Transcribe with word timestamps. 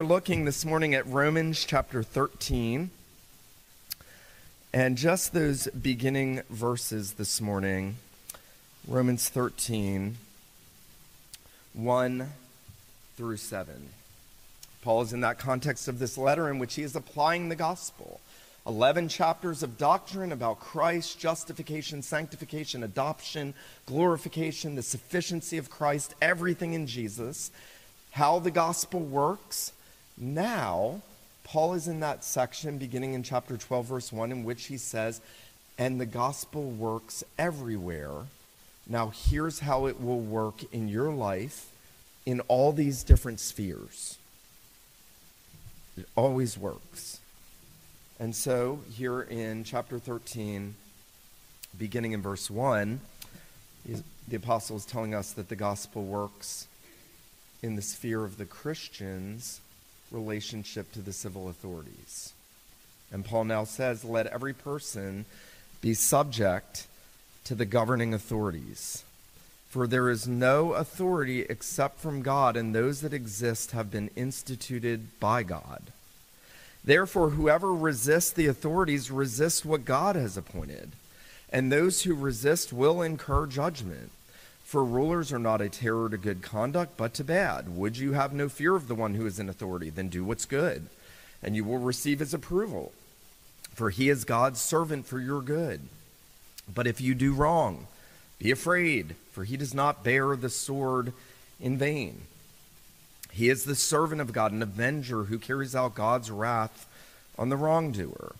We're 0.00 0.06
looking 0.06 0.46
this 0.46 0.64
morning 0.64 0.94
at 0.94 1.06
Romans 1.06 1.62
chapter 1.62 2.02
13. 2.02 2.88
And 4.72 4.96
just 4.96 5.34
those 5.34 5.68
beginning 5.68 6.40
verses 6.48 7.12
this 7.12 7.38
morning 7.38 7.96
Romans 8.88 9.28
13, 9.28 10.16
1 11.74 12.28
through 13.18 13.36
7. 13.36 13.88
Paul 14.80 15.02
is 15.02 15.12
in 15.12 15.20
that 15.20 15.38
context 15.38 15.86
of 15.86 15.98
this 15.98 16.16
letter 16.16 16.48
in 16.48 16.58
which 16.58 16.76
he 16.76 16.82
is 16.82 16.96
applying 16.96 17.50
the 17.50 17.54
gospel. 17.54 18.20
11 18.66 19.08
chapters 19.08 19.62
of 19.62 19.76
doctrine 19.76 20.32
about 20.32 20.60
Christ, 20.60 21.20
justification, 21.20 22.00
sanctification, 22.00 22.82
adoption, 22.82 23.52
glorification, 23.84 24.76
the 24.76 24.82
sufficiency 24.82 25.58
of 25.58 25.68
Christ, 25.68 26.14
everything 26.22 26.72
in 26.72 26.86
Jesus, 26.86 27.50
how 28.12 28.38
the 28.38 28.50
gospel 28.50 29.00
works 29.00 29.72
now, 30.20 31.00
Paul 31.44 31.72
is 31.72 31.88
in 31.88 32.00
that 32.00 32.22
section 32.22 32.76
beginning 32.76 33.14
in 33.14 33.22
chapter 33.22 33.56
12, 33.56 33.86
verse 33.86 34.12
1, 34.12 34.30
in 34.30 34.44
which 34.44 34.66
he 34.66 34.76
says, 34.76 35.22
And 35.78 35.98
the 35.98 36.06
gospel 36.06 36.70
works 36.70 37.24
everywhere. 37.38 38.26
Now, 38.86 39.12
here's 39.14 39.60
how 39.60 39.86
it 39.86 39.98
will 39.98 40.20
work 40.20 40.62
in 40.72 40.88
your 40.88 41.10
life 41.10 41.72
in 42.26 42.40
all 42.40 42.72
these 42.72 43.02
different 43.02 43.40
spheres. 43.40 44.18
It 45.96 46.06
always 46.14 46.58
works. 46.58 47.20
And 48.18 48.36
so, 48.36 48.80
here 48.92 49.22
in 49.22 49.64
chapter 49.64 49.98
13, 49.98 50.74
beginning 51.78 52.12
in 52.12 52.20
verse 52.20 52.50
1, 52.50 53.00
the 54.28 54.36
apostle 54.36 54.76
is 54.76 54.84
telling 54.84 55.14
us 55.14 55.32
that 55.32 55.48
the 55.48 55.56
gospel 55.56 56.04
works 56.04 56.66
in 57.62 57.76
the 57.76 57.82
sphere 57.82 58.22
of 58.22 58.36
the 58.36 58.44
Christians 58.44 59.62
relationship 60.10 60.92
to 60.92 61.00
the 61.00 61.12
civil 61.12 61.48
authorities. 61.48 62.32
And 63.12 63.24
Paul 63.24 63.44
now 63.44 63.64
says, 63.64 64.04
let 64.04 64.26
every 64.26 64.54
person 64.54 65.24
be 65.80 65.94
subject 65.94 66.86
to 67.44 67.54
the 67.54 67.64
governing 67.64 68.14
authorities. 68.14 69.04
For 69.68 69.86
there 69.86 70.10
is 70.10 70.26
no 70.26 70.72
authority 70.72 71.42
except 71.42 72.00
from 72.00 72.22
God, 72.22 72.56
and 72.56 72.74
those 72.74 73.00
that 73.02 73.12
exist 73.12 73.70
have 73.70 73.90
been 73.90 74.10
instituted 74.16 75.18
by 75.20 75.42
God. 75.42 75.82
Therefore, 76.84 77.30
whoever 77.30 77.72
resists 77.72 78.32
the 78.32 78.46
authorities 78.46 79.10
resists 79.10 79.64
what 79.64 79.84
God 79.84 80.16
has 80.16 80.36
appointed, 80.36 80.90
and 81.52 81.70
those 81.70 82.02
who 82.02 82.14
resist 82.14 82.72
will 82.72 83.02
incur 83.02 83.46
judgment. 83.46 84.10
For 84.70 84.84
rulers 84.84 85.32
are 85.32 85.40
not 85.40 85.60
a 85.60 85.68
terror 85.68 86.08
to 86.08 86.16
good 86.16 86.42
conduct, 86.42 86.96
but 86.96 87.12
to 87.14 87.24
bad. 87.24 87.76
Would 87.76 87.96
you 87.96 88.12
have 88.12 88.32
no 88.32 88.48
fear 88.48 88.76
of 88.76 88.86
the 88.86 88.94
one 88.94 89.16
who 89.16 89.26
is 89.26 89.40
in 89.40 89.48
authority? 89.48 89.90
Then 89.90 90.08
do 90.08 90.22
what's 90.22 90.44
good, 90.44 90.86
and 91.42 91.56
you 91.56 91.64
will 91.64 91.78
receive 91.78 92.20
his 92.20 92.32
approval. 92.32 92.92
For 93.74 93.90
he 93.90 94.08
is 94.08 94.24
God's 94.24 94.60
servant 94.60 95.06
for 95.06 95.18
your 95.18 95.42
good. 95.42 95.80
But 96.72 96.86
if 96.86 97.00
you 97.00 97.16
do 97.16 97.32
wrong, 97.34 97.88
be 98.38 98.52
afraid, 98.52 99.16
for 99.32 99.42
he 99.42 99.56
does 99.56 99.74
not 99.74 100.04
bear 100.04 100.36
the 100.36 100.48
sword 100.48 101.14
in 101.58 101.76
vain. 101.76 102.20
He 103.32 103.48
is 103.48 103.64
the 103.64 103.74
servant 103.74 104.20
of 104.20 104.32
God, 104.32 104.52
an 104.52 104.62
avenger 104.62 105.24
who 105.24 105.40
carries 105.40 105.74
out 105.74 105.96
God's 105.96 106.30
wrath 106.30 106.86
on 107.36 107.48
the 107.48 107.56
wrongdoer. 107.56 108.36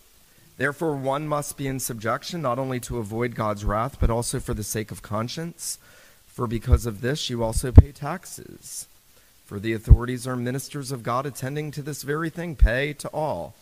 Therefore, 0.58 0.94
one 0.94 1.26
must 1.26 1.56
be 1.56 1.66
in 1.66 1.80
subjection, 1.80 2.40
not 2.40 2.60
only 2.60 2.78
to 2.78 2.98
avoid 2.98 3.34
God's 3.34 3.64
wrath, 3.64 3.96
but 3.98 4.10
also 4.10 4.38
for 4.38 4.54
the 4.54 4.62
sake 4.62 4.92
of 4.92 5.02
conscience. 5.02 5.76
For 6.40 6.46
because 6.46 6.86
of 6.86 7.02
this 7.02 7.28
you 7.28 7.44
also 7.44 7.70
pay 7.70 7.92
taxes. 7.92 8.86
For 9.44 9.60
the 9.60 9.74
authorities 9.74 10.26
are 10.26 10.36
ministers 10.36 10.90
of 10.90 11.02
God 11.02 11.26
attending 11.26 11.70
to 11.72 11.82
this 11.82 12.02
very 12.02 12.30
thing. 12.30 12.56
Pay 12.56 12.94
to 12.94 13.08
all 13.08 13.52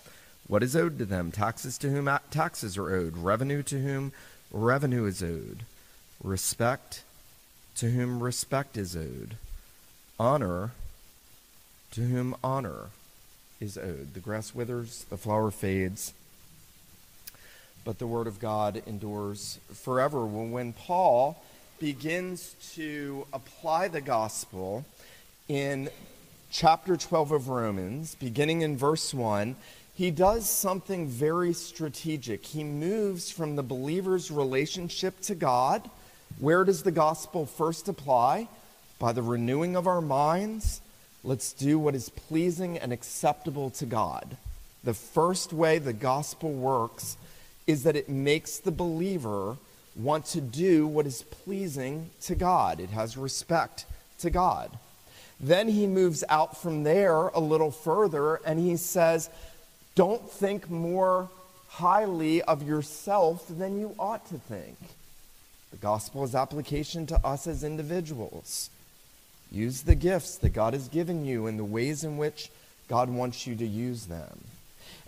what 0.46 0.62
is 0.62 0.76
owed 0.76 0.96
to 1.00 1.04
them, 1.04 1.32
taxes 1.32 1.76
to 1.78 1.90
whom 1.90 2.08
taxes 2.30 2.78
are 2.78 2.94
owed, 2.94 3.16
revenue 3.16 3.64
to 3.64 3.80
whom 3.80 4.12
revenue 4.52 5.06
is 5.06 5.24
owed, 5.24 5.64
respect 6.22 7.02
to 7.78 7.90
whom 7.90 8.22
respect 8.22 8.76
is 8.76 8.96
owed, 8.96 9.34
honor 10.20 10.70
to 11.90 12.02
whom 12.02 12.36
honor 12.44 12.90
is 13.60 13.76
owed. 13.76 14.14
The 14.14 14.20
grass 14.20 14.54
withers, 14.54 15.04
the 15.10 15.16
flower 15.16 15.50
fades, 15.50 16.14
but 17.84 17.98
the 17.98 18.06
word 18.06 18.28
of 18.28 18.38
God 18.38 18.80
endures 18.86 19.58
forever. 19.74 20.24
When 20.24 20.72
Paul 20.72 21.42
begins 21.78 22.54
to 22.74 23.26
apply 23.32 23.88
the 23.88 24.00
gospel 24.00 24.84
in 25.48 25.88
chapter 26.50 26.96
12 26.96 27.32
of 27.32 27.48
Romans, 27.48 28.14
beginning 28.16 28.62
in 28.62 28.76
verse 28.76 29.14
1, 29.14 29.56
he 29.94 30.10
does 30.10 30.48
something 30.48 31.08
very 31.08 31.52
strategic. 31.52 32.44
He 32.44 32.64
moves 32.64 33.30
from 33.30 33.56
the 33.56 33.62
believer's 33.62 34.30
relationship 34.30 35.20
to 35.22 35.34
God. 35.34 35.88
Where 36.38 36.64
does 36.64 36.82
the 36.82 36.92
gospel 36.92 37.46
first 37.46 37.88
apply? 37.88 38.48
By 38.98 39.12
the 39.12 39.22
renewing 39.22 39.76
of 39.76 39.86
our 39.86 40.00
minds. 40.00 40.80
Let's 41.24 41.52
do 41.52 41.78
what 41.78 41.94
is 41.94 42.10
pleasing 42.10 42.78
and 42.78 42.92
acceptable 42.92 43.70
to 43.70 43.86
God. 43.86 44.36
The 44.84 44.94
first 44.94 45.52
way 45.52 45.78
the 45.78 45.92
gospel 45.92 46.52
works 46.52 47.16
is 47.66 47.82
that 47.82 47.96
it 47.96 48.08
makes 48.08 48.58
the 48.58 48.70
believer 48.70 49.56
want 49.98 50.24
to 50.26 50.40
do 50.40 50.86
what 50.86 51.06
is 51.06 51.22
pleasing 51.22 52.10
to 52.22 52.34
God. 52.34 52.80
It 52.80 52.90
has 52.90 53.16
respect 53.16 53.84
to 54.20 54.30
God. 54.30 54.70
Then 55.40 55.68
he 55.68 55.86
moves 55.86 56.24
out 56.28 56.56
from 56.56 56.84
there 56.84 57.28
a 57.28 57.40
little 57.40 57.70
further 57.70 58.36
and 58.44 58.58
he 58.58 58.76
says, 58.76 59.28
Don't 59.94 60.30
think 60.30 60.70
more 60.70 61.28
highly 61.68 62.42
of 62.42 62.66
yourself 62.66 63.46
than 63.48 63.78
you 63.78 63.94
ought 63.98 64.26
to 64.28 64.38
think. 64.38 64.76
The 65.70 65.76
gospel 65.76 66.24
is 66.24 66.34
application 66.34 67.06
to 67.06 67.26
us 67.26 67.46
as 67.46 67.62
individuals. 67.62 68.70
Use 69.50 69.82
the 69.82 69.94
gifts 69.94 70.36
that 70.38 70.50
God 70.50 70.72
has 70.72 70.88
given 70.88 71.24
you 71.24 71.46
in 71.46 71.56
the 71.56 71.64
ways 71.64 72.04
in 72.04 72.18
which 72.18 72.50
God 72.88 73.08
wants 73.08 73.46
you 73.46 73.54
to 73.56 73.66
use 73.66 74.06
them. 74.06 74.44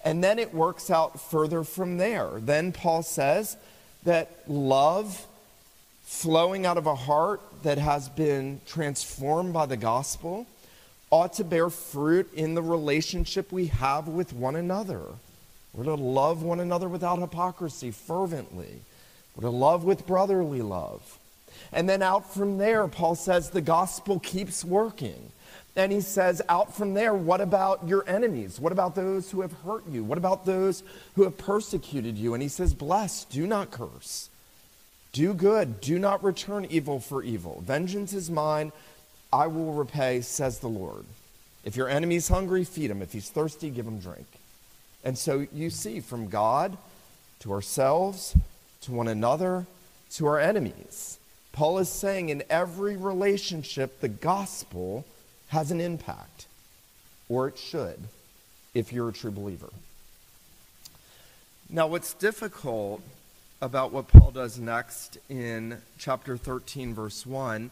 And 0.04 0.22
then 0.22 0.38
it 0.38 0.54
works 0.54 0.90
out 0.90 1.20
further 1.20 1.64
from 1.64 1.98
there. 1.98 2.28
Then 2.38 2.72
Paul 2.72 3.02
says, 3.02 3.56
that 4.04 4.30
love 4.48 5.26
flowing 6.02 6.66
out 6.66 6.76
of 6.76 6.86
a 6.86 6.94
heart 6.94 7.40
that 7.62 7.78
has 7.78 8.08
been 8.08 8.60
transformed 8.66 9.52
by 9.52 9.66
the 9.66 9.76
gospel 9.76 10.46
ought 11.10 11.32
to 11.34 11.44
bear 11.44 11.70
fruit 11.70 12.32
in 12.34 12.54
the 12.54 12.62
relationship 12.62 13.50
we 13.52 13.66
have 13.66 14.08
with 14.08 14.32
one 14.32 14.56
another. 14.56 15.02
We're 15.72 15.84
to 15.84 15.94
love 15.94 16.42
one 16.42 16.60
another 16.60 16.88
without 16.88 17.20
hypocrisy, 17.20 17.90
fervently. 17.90 18.80
We're 19.36 19.50
to 19.50 19.56
love 19.56 19.84
with 19.84 20.06
brotherly 20.06 20.62
love. 20.62 21.18
And 21.72 21.88
then 21.88 22.02
out 22.02 22.32
from 22.32 22.58
there, 22.58 22.86
Paul 22.88 23.14
says 23.14 23.50
the 23.50 23.60
gospel 23.60 24.18
keeps 24.20 24.64
working. 24.64 25.32
And 25.76 25.92
he 25.92 26.00
says, 26.00 26.42
out 26.48 26.74
from 26.74 26.94
there, 26.94 27.14
what 27.14 27.40
about 27.40 27.86
your 27.86 28.04
enemies? 28.08 28.58
What 28.58 28.72
about 28.72 28.94
those 28.94 29.30
who 29.30 29.40
have 29.42 29.52
hurt 29.64 29.86
you? 29.88 30.02
What 30.02 30.18
about 30.18 30.44
those 30.44 30.82
who 31.14 31.22
have 31.22 31.38
persecuted 31.38 32.18
you? 32.18 32.34
And 32.34 32.42
he 32.42 32.48
says, 32.48 32.74
bless, 32.74 33.24
do 33.24 33.46
not 33.46 33.70
curse. 33.70 34.28
Do 35.12 35.32
good, 35.32 35.80
do 35.80 35.98
not 35.98 36.22
return 36.22 36.66
evil 36.70 37.00
for 37.00 37.22
evil. 37.22 37.62
Vengeance 37.64 38.12
is 38.12 38.30
mine, 38.30 38.72
I 39.32 39.46
will 39.46 39.72
repay, 39.72 40.20
says 40.22 40.58
the 40.58 40.68
Lord. 40.68 41.04
If 41.64 41.76
your 41.76 41.88
enemy's 41.88 42.28
hungry, 42.28 42.64
feed 42.64 42.90
him. 42.90 43.02
If 43.02 43.12
he's 43.12 43.30
thirsty, 43.30 43.70
give 43.70 43.86
him 43.86 44.00
drink. 44.00 44.26
And 45.04 45.16
so 45.16 45.46
you 45.52 45.70
see, 45.70 46.00
from 46.00 46.28
God 46.28 46.76
to 47.40 47.52
ourselves, 47.52 48.36
to 48.82 48.92
one 48.92 49.08
another, 49.08 49.66
to 50.12 50.26
our 50.26 50.40
enemies, 50.40 51.18
Paul 51.52 51.78
is 51.78 51.88
saying 51.88 52.28
in 52.28 52.42
every 52.50 52.96
relationship, 52.96 54.00
the 54.00 54.08
gospel 54.08 55.04
has 55.50 55.70
an 55.70 55.80
impact, 55.80 56.46
or 57.28 57.48
it 57.48 57.58
should, 57.58 57.98
if 58.74 58.92
you're 58.92 59.08
a 59.08 59.12
true 59.12 59.30
believer. 59.30 59.68
Now, 61.68 61.86
what's 61.86 62.14
difficult 62.14 63.02
about 63.60 63.92
what 63.92 64.08
Paul 64.08 64.30
does 64.30 64.58
next 64.58 65.18
in 65.28 65.78
chapter 65.98 66.36
13, 66.36 66.94
verse 66.94 67.26
1, 67.26 67.70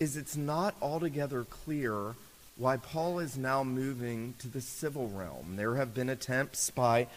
is 0.00 0.16
it's 0.16 0.36
not 0.36 0.74
altogether 0.80 1.44
clear 1.44 2.14
why 2.56 2.76
Paul 2.76 3.18
is 3.18 3.36
now 3.36 3.64
moving 3.64 4.34
to 4.38 4.48
the 4.48 4.60
civil 4.60 5.08
realm. 5.08 5.56
There 5.56 5.76
have 5.76 5.94
been 5.94 6.08
attempts 6.08 6.70
by 6.70 7.08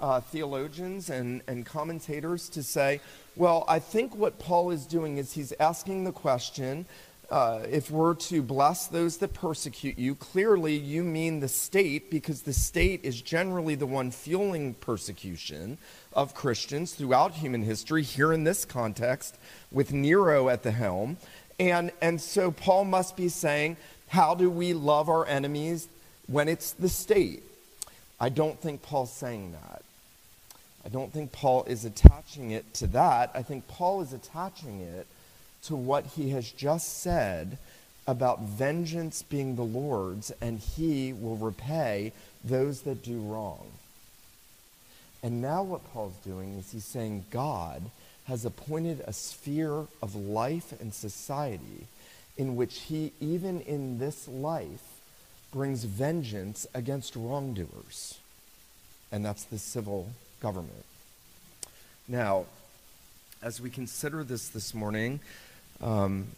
uh, 0.00 0.20
theologians 0.20 1.08
and, 1.08 1.40
and 1.46 1.64
commentators 1.64 2.48
to 2.50 2.62
say, 2.62 3.00
well, 3.36 3.64
I 3.68 3.78
think 3.78 4.14
what 4.14 4.38
Paul 4.38 4.70
is 4.70 4.84
doing 4.84 5.16
is 5.16 5.32
he's 5.32 5.52
asking 5.58 6.04
the 6.04 6.12
question 6.12 6.84
uh, 7.32 7.66
if 7.68 7.90
we're 7.90 8.14
to 8.14 8.42
bless 8.42 8.86
those 8.86 9.16
that 9.16 9.34
persecute 9.34 9.98
you, 9.98 10.14
clearly 10.14 10.76
you 10.76 11.02
mean 11.02 11.40
the 11.40 11.48
state 11.48 12.10
because 12.10 12.42
the 12.42 12.52
state 12.52 13.00
is 13.02 13.20
generally 13.20 13.74
the 13.74 13.86
one 13.86 14.10
fueling 14.10 14.74
persecution 14.74 15.78
of 16.12 16.34
Christians 16.34 16.92
throughout 16.92 17.32
human 17.32 17.62
history, 17.62 18.02
here 18.02 18.32
in 18.32 18.44
this 18.44 18.64
context, 18.64 19.36
with 19.72 19.92
Nero 19.92 20.48
at 20.48 20.62
the 20.62 20.70
helm. 20.70 21.16
And, 21.58 21.90
and 22.00 22.20
so 22.20 22.52
Paul 22.52 22.84
must 22.84 23.16
be 23.16 23.28
saying, 23.28 23.76
how 24.08 24.34
do 24.34 24.48
we 24.50 24.74
love 24.74 25.08
our 25.08 25.26
enemies? 25.26 25.88
when 26.26 26.48
it's 26.48 26.72
the 26.72 26.88
state. 26.88 27.42
I 28.20 28.28
don't 28.28 28.60
think 28.60 28.82
Paul's 28.82 29.12
saying 29.12 29.52
that. 29.52 29.82
I 30.84 30.88
don't 30.88 31.12
think 31.12 31.32
Paul 31.32 31.64
is 31.64 31.84
attaching 31.84 32.50
it 32.50 32.72
to 32.74 32.86
that. 32.88 33.30
I 33.34 33.42
think 33.42 33.68
Paul 33.68 34.00
is 34.00 34.12
attaching 34.12 34.80
it 34.80 35.06
to 35.62 35.76
what 35.76 36.06
he 36.06 36.30
has 36.30 36.50
just 36.50 37.02
said 37.02 37.58
about 38.06 38.42
vengeance 38.42 39.22
being 39.22 39.54
the 39.54 39.62
Lord's 39.62 40.32
and 40.40 40.58
he 40.58 41.12
will 41.12 41.36
repay 41.36 42.12
those 42.44 42.82
that 42.82 43.02
do 43.02 43.20
wrong. 43.20 43.66
And 45.22 45.40
now, 45.40 45.62
what 45.62 45.92
Paul's 45.92 46.16
doing 46.24 46.58
is 46.58 46.72
he's 46.72 46.84
saying 46.84 47.26
God 47.30 47.82
has 48.24 48.44
appointed 48.44 49.02
a 49.06 49.12
sphere 49.12 49.86
of 50.02 50.16
life 50.16 50.72
and 50.80 50.92
society 50.92 51.86
in 52.36 52.56
which 52.56 52.80
he, 52.80 53.12
even 53.20 53.60
in 53.60 53.98
this 53.98 54.26
life, 54.26 55.00
brings 55.52 55.84
vengeance 55.84 56.66
against 56.74 57.14
wrongdoers. 57.14 58.18
And 59.12 59.24
that's 59.24 59.44
the 59.44 59.58
civil 59.58 60.08
government. 60.40 60.84
Now, 62.08 62.46
as 63.42 63.60
we 63.60 63.70
consider 63.70 64.24
this 64.24 64.48
this 64.48 64.74
morning, 64.74 65.20
um, 65.82 66.28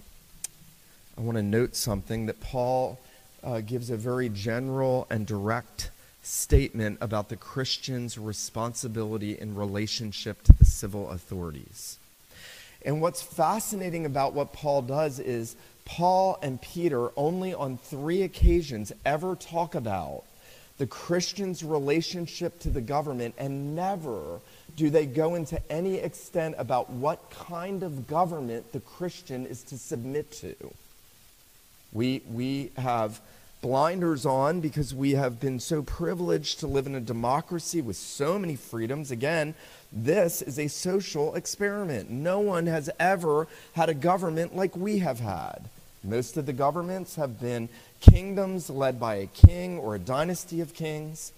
I 1.17 1.21
want 1.21 1.37
to 1.37 1.43
note 1.43 1.77
something 1.77 2.27
that 2.27 2.41
Paul 2.41 2.99
uh, 3.43 3.61
gives 3.61 3.91
a 3.91 3.97
very 3.97 4.29
general 4.29 5.07
and 5.11 5.27
direct 5.27 5.91
statement 6.23 6.99
about 7.01 7.29
the 7.29 7.37
Christian's 7.37 8.17
responsibility 8.17 9.39
in 9.39 9.55
relationship 9.55 10.43
to 10.45 10.53
the 10.55 10.65
civil 10.65 11.11
authorities. 11.11 11.99
And 12.85 13.01
what's 13.01 13.23
fascinating 13.23 14.07
about 14.07 14.33
what 14.33 14.53
Paul 14.53 14.83
does 14.83 15.19
is 15.19 15.57
Paul 15.85 16.39
and 16.43 16.61
Peter 16.61 17.11
only 17.17 17.53
on 17.55 17.77
three 17.77 18.23
occasions 18.23 18.93
ever 19.05 19.37
talk 19.37 19.75
about 19.75 20.25
the 20.79 20.87
Christian's 20.87 21.63
relationship 21.63 22.59
to 22.61 22.71
the 22.71 22.81
government, 22.81 23.35
and 23.39 23.77
never 23.77 24.41
do 24.77 24.91
they 24.91 25.07
go 25.07 25.35
into 25.35 25.61
any 25.71 25.97
extent 25.97 26.57
about 26.59 26.91
what 26.91 27.31
kind 27.31 27.83
of 27.83 28.07
government 28.07 28.73
the 28.73 28.81
Christian 28.81 29.47
is 29.47 29.63
to 29.65 29.79
submit 29.79 30.33
to. 30.33 30.55
We, 31.93 32.23
we 32.29 32.73
have 32.77 33.21
blinders 33.63 34.27
on 34.27 34.61
because 34.61 34.95
we 34.95 35.13
have 35.13 35.41
been 35.41 35.59
so 35.61 35.83
privileged 35.83 36.61
to 36.61 36.67
live 36.67 36.87
in 36.87 36.95
a 36.95 37.01
democracy 37.01 37.81
with 37.81 37.97
so 37.97 38.39
many 38.39 38.57
freedoms. 38.57 39.11
Again, 39.11 39.55
this 39.93 40.43
is 40.43 40.59
a 40.59 40.69
social 40.69 41.35
experiment. 41.35 42.11
No 42.11 42.41
one 42.41 42.67
has 42.67 42.91
ever 42.99 43.47
had 43.75 43.89
a 43.89 43.95
government 43.95 44.57
like 44.57 44.77
we 44.77 44.99
have 44.99 45.21
had. 45.21 45.65
Most 46.03 46.37
of 46.37 46.45
the 46.45 46.53
governments 46.53 47.15
have 47.15 47.41
been 47.41 47.71
kingdoms 48.01 48.69
led 48.69 49.01
by 49.01 49.15
a 49.15 49.27
king 49.29 49.79
or 49.79 49.95
a 49.95 49.99
dynasty 49.99 50.61
of 50.61 50.75
kings. 50.75 51.33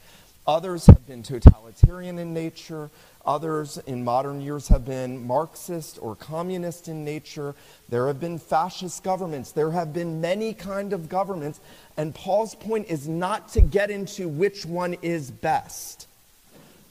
Others 0.49 0.87
have 0.87 1.07
been 1.07 1.23
totalitarian 1.23 2.19
in 2.19 2.35
nature. 2.35 2.91
Others 3.27 3.79
in 3.87 4.05
modern 4.05 4.41
years 4.41 4.69
have 4.69 4.85
been 4.85 5.27
Marxist 5.27 5.99
or 6.01 6.15
communist 6.15 6.87
in 6.87 7.05
nature. 7.05 7.55
There 7.89 8.07
have 8.07 8.21
been 8.21 8.39
fascist 8.39 9.03
governments. 9.03 9.51
There 9.51 9.73
have 9.73 9.93
been 9.93 10.21
many 10.21 10.55
kind 10.55 10.93
of 10.93 11.09
governments. 11.09 11.61
And 11.97 12.15
Paul's 12.15 12.55
point 12.55 12.89
is 12.89 13.09
not 13.09 13.49
to 13.51 13.61
get 13.61 13.91
into 13.91 14.29
which 14.29 14.65
one 14.65 14.95
is 15.03 15.31
best. 15.31 16.07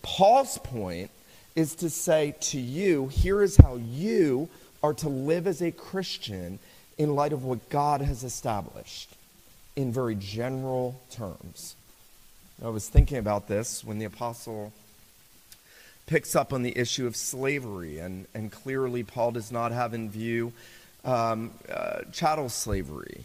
Paul's 0.01 0.57
point 0.57 1.09
is 1.55 1.73
to 1.75 1.89
say 1.89 2.35
to 2.41 2.59
you, 2.59 3.07
here 3.07 3.41
is 3.41 3.55
how 3.55 3.75
you 3.77 4.49
are 4.83 4.93
to 4.93 5.09
live 5.09 5.47
as 5.47 5.61
a 5.61 5.71
Christian 5.71 6.59
in 6.97 7.15
light 7.15 7.31
of 7.31 7.45
what 7.45 7.69
God 7.69 8.01
has 8.01 8.23
established 8.23 9.15
in 9.75 9.91
very 9.91 10.15
general 10.15 10.99
terms. 11.09 11.75
I 12.63 12.69
was 12.69 12.87
thinking 12.87 13.17
about 13.17 13.47
this 13.47 13.83
when 13.83 13.99
the 13.99 14.05
apostle 14.05 14.73
picks 16.05 16.35
up 16.35 16.53
on 16.53 16.63
the 16.63 16.77
issue 16.77 17.07
of 17.07 17.15
slavery, 17.15 17.99
and, 17.99 18.27
and 18.33 18.51
clearly 18.51 19.03
Paul 19.03 19.31
does 19.31 19.51
not 19.51 19.71
have 19.71 19.93
in 19.93 20.09
view 20.09 20.53
um, 21.03 21.51
uh, 21.71 22.01
chattel 22.11 22.49
slavery, 22.49 23.23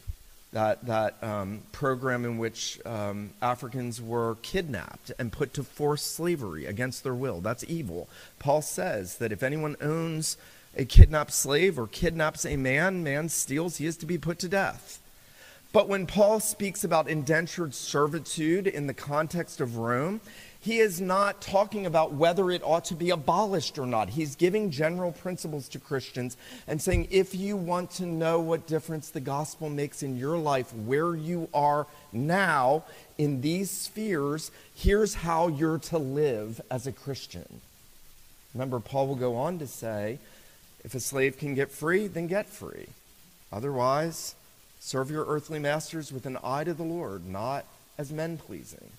that, 0.52 0.84
that 0.86 1.16
um, 1.22 1.62
program 1.72 2.24
in 2.24 2.38
which 2.38 2.80
um, 2.84 3.30
Africans 3.40 4.02
were 4.02 4.36
kidnapped 4.42 5.12
and 5.18 5.32
put 5.32 5.54
to 5.54 5.62
forced 5.62 6.14
slavery 6.14 6.66
against 6.66 7.04
their 7.04 7.14
will. 7.14 7.40
That's 7.40 7.64
evil. 7.68 8.08
Paul 8.38 8.62
says 8.62 9.18
that 9.18 9.32
if 9.32 9.42
anyone 9.42 9.76
owns 9.80 10.36
a 10.76 10.84
kidnapped 10.84 11.32
slave 11.32 11.78
or 11.78 11.86
kidnaps 11.86 12.44
a 12.44 12.56
man, 12.56 13.02
man 13.02 13.28
steals, 13.28 13.76
he 13.76 13.86
is 13.86 13.96
to 13.98 14.06
be 14.06 14.18
put 14.18 14.38
to 14.40 14.48
death. 14.48 14.99
But 15.72 15.88
when 15.88 16.06
Paul 16.06 16.40
speaks 16.40 16.82
about 16.82 17.08
indentured 17.08 17.74
servitude 17.74 18.66
in 18.66 18.88
the 18.88 18.94
context 18.94 19.60
of 19.60 19.76
Rome, 19.76 20.20
he 20.60 20.78
is 20.78 21.00
not 21.00 21.40
talking 21.40 21.86
about 21.86 22.12
whether 22.12 22.50
it 22.50 22.62
ought 22.64 22.84
to 22.86 22.94
be 22.94 23.10
abolished 23.10 23.78
or 23.78 23.86
not. 23.86 24.10
He's 24.10 24.34
giving 24.34 24.70
general 24.70 25.12
principles 25.12 25.68
to 25.68 25.78
Christians 25.78 26.36
and 26.66 26.82
saying, 26.82 27.08
if 27.10 27.34
you 27.34 27.56
want 27.56 27.92
to 27.92 28.04
know 28.04 28.40
what 28.40 28.66
difference 28.66 29.10
the 29.10 29.20
gospel 29.20 29.70
makes 29.70 30.02
in 30.02 30.18
your 30.18 30.36
life, 30.36 30.74
where 30.74 31.14
you 31.14 31.48
are 31.54 31.86
now 32.12 32.84
in 33.16 33.40
these 33.40 33.70
spheres, 33.70 34.50
here's 34.74 35.14
how 35.14 35.48
you're 35.48 35.78
to 35.78 35.98
live 35.98 36.60
as 36.70 36.86
a 36.86 36.92
Christian. 36.92 37.60
Remember, 38.52 38.80
Paul 38.80 39.06
will 39.06 39.14
go 39.14 39.36
on 39.36 39.60
to 39.60 39.66
say, 39.66 40.18
if 40.84 40.94
a 40.94 41.00
slave 41.00 41.38
can 41.38 41.54
get 41.54 41.70
free, 41.70 42.08
then 42.08 42.26
get 42.26 42.46
free. 42.46 42.88
Otherwise, 43.52 44.34
serve 44.80 45.10
your 45.10 45.26
earthly 45.26 45.58
masters 45.58 46.12
with 46.12 46.26
an 46.26 46.38
eye 46.42 46.64
to 46.64 46.74
the 46.74 46.82
Lord, 46.82 47.26
not 47.26 47.64
as 47.98 48.10
men 48.10 48.38
pleasing. 48.38 48.90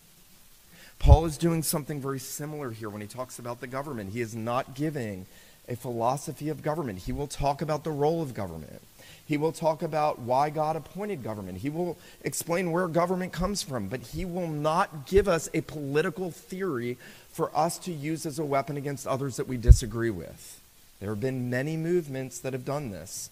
Paul 0.99 1.25
is 1.25 1.37
doing 1.37 1.63
something 1.63 1.99
very 1.99 2.19
similar 2.19 2.69
here 2.69 2.89
when 2.89 3.01
he 3.01 3.07
talks 3.07 3.39
about 3.39 3.59
the 3.59 3.67
government. 3.67 4.13
He 4.13 4.21
is 4.21 4.35
not 4.35 4.75
giving 4.75 5.25
a 5.67 5.75
philosophy 5.75 6.49
of 6.49 6.61
government. 6.61 6.99
He 6.99 7.11
will 7.11 7.27
talk 7.27 7.61
about 7.61 7.83
the 7.83 7.91
role 7.91 8.21
of 8.21 8.35
government. 8.35 8.81
He 9.25 9.37
will 9.37 9.51
talk 9.51 9.81
about 9.81 10.19
why 10.19 10.49
God 10.49 10.75
appointed 10.75 11.23
government. 11.23 11.59
He 11.59 11.69
will 11.69 11.97
explain 12.23 12.71
where 12.71 12.87
government 12.87 13.33
comes 13.33 13.63
from, 13.63 13.87
but 13.87 14.01
he 14.01 14.25
will 14.25 14.47
not 14.47 15.07
give 15.07 15.27
us 15.27 15.49
a 15.53 15.61
political 15.61 16.29
theory 16.29 16.97
for 17.31 17.49
us 17.57 17.79
to 17.79 17.91
use 17.91 18.25
as 18.25 18.37
a 18.37 18.45
weapon 18.45 18.77
against 18.77 19.07
others 19.07 19.37
that 19.37 19.47
we 19.47 19.57
disagree 19.57 20.09
with. 20.09 20.59
There 20.99 21.09
have 21.09 21.21
been 21.21 21.49
many 21.49 21.77
movements 21.77 22.39
that 22.39 22.53
have 22.53 22.65
done 22.65 22.91
this 22.91 23.29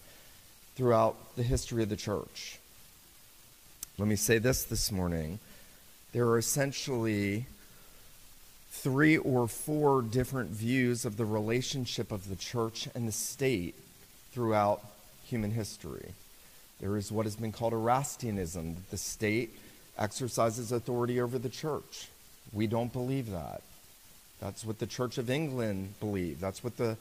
throughout 0.79 1.17
the 1.35 1.43
history 1.43 1.83
of 1.83 1.89
the 1.89 1.97
church. 1.97 2.57
Let 3.97 4.07
me 4.07 4.15
say 4.15 4.37
this 4.37 4.63
this 4.63 4.93
morning. 4.93 5.39
There 6.13 6.25
are 6.27 6.37
essentially 6.37 7.47
three 8.71 9.17
or 9.17 9.49
four 9.49 10.01
different 10.01 10.51
views 10.51 11.03
of 11.03 11.17
the 11.17 11.25
relationship 11.25 12.13
of 12.13 12.29
the 12.29 12.37
church 12.37 12.87
and 12.95 13.05
the 13.05 13.11
state 13.11 13.75
throughout 14.31 14.79
human 15.25 15.51
history. 15.51 16.13
There 16.79 16.95
is 16.95 17.11
what 17.11 17.25
has 17.25 17.35
been 17.35 17.51
called 17.51 17.73
Erastianism, 17.73 18.75
that 18.75 18.89
the 18.89 18.97
state 18.97 19.49
exercises 19.97 20.71
authority 20.71 21.19
over 21.19 21.37
the 21.37 21.49
church. 21.49 22.07
We 22.53 22.67
don't 22.67 22.93
believe 22.93 23.31
that. 23.31 23.63
That's 24.39 24.63
what 24.63 24.79
the 24.79 24.87
Church 24.87 25.17
of 25.17 25.29
England 25.29 25.95
believed. 25.99 26.39
That's 26.39 26.63
what 26.63 26.77
the 26.77 26.95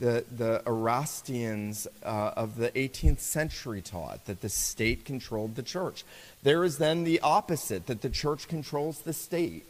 the, 0.00 0.24
the 0.34 0.62
Erastians 0.66 1.86
uh, 2.02 2.32
of 2.34 2.56
the 2.56 2.70
18th 2.70 3.20
century 3.20 3.82
taught 3.82 4.24
that 4.24 4.40
the 4.40 4.48
state 4.48 5.04
controlled 5.04 5.54
the 5.54 5.62
church. 5.62 6.04
There 6.42 6.64
is 6.64 6.78
then 6.78 7.04
the 7.04 7.20
opposite, 7.20 7.86
that 7.86 8.00
the 8.00 8.08
church 8.08 8.48
controls 8.48 9.00
the 9.00 9.12
state. 9.12 9.66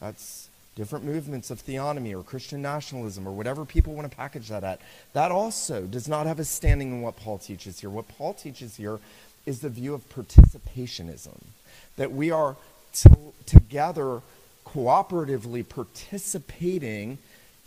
That's 0.00 0.48
different 0.74 1.04
movements 1.04 1.50
of 1.50 1.62
theonomy 1.62 2.18
or 2.18 2.22
Christian 2.22 2.62
nationalism 2.62 3.28
or 3.28 3.32
whatever 3.32 3.64
people 3.64 3.94
want 3.94 4.10
to 4.10 4.16
package 4.16 4.48
that 4.48 4.64
at. 4.64 4.80
That 5.12 5.30
also 5.30 5.82
does 5.82 6.08
not 6.08 6.26
have 6.26 6.38
a 6.38 6.44
standing 6.44 6.90
in 6.90 7.02
what 7.02 7.16
Paul 7.16 7.38
teaches 7.38 7.80
here. 7.80 7.90
What 7.90 8.08
Paul 8.08 8.34
teaches 8.34 8.76
here 8.76 8.98
is 9.44 9.60
the 9.60 9.68
view 9.68 9.94
of 9.94 10.08
participationism, 10.08 11.38
that 11.96 12.12
we 12.12 12.30
are 12.30 12.56
to, 12.94 13.16
together 13.44 14.22
cooperatively 14.66 15.66
participating 15.68 17.18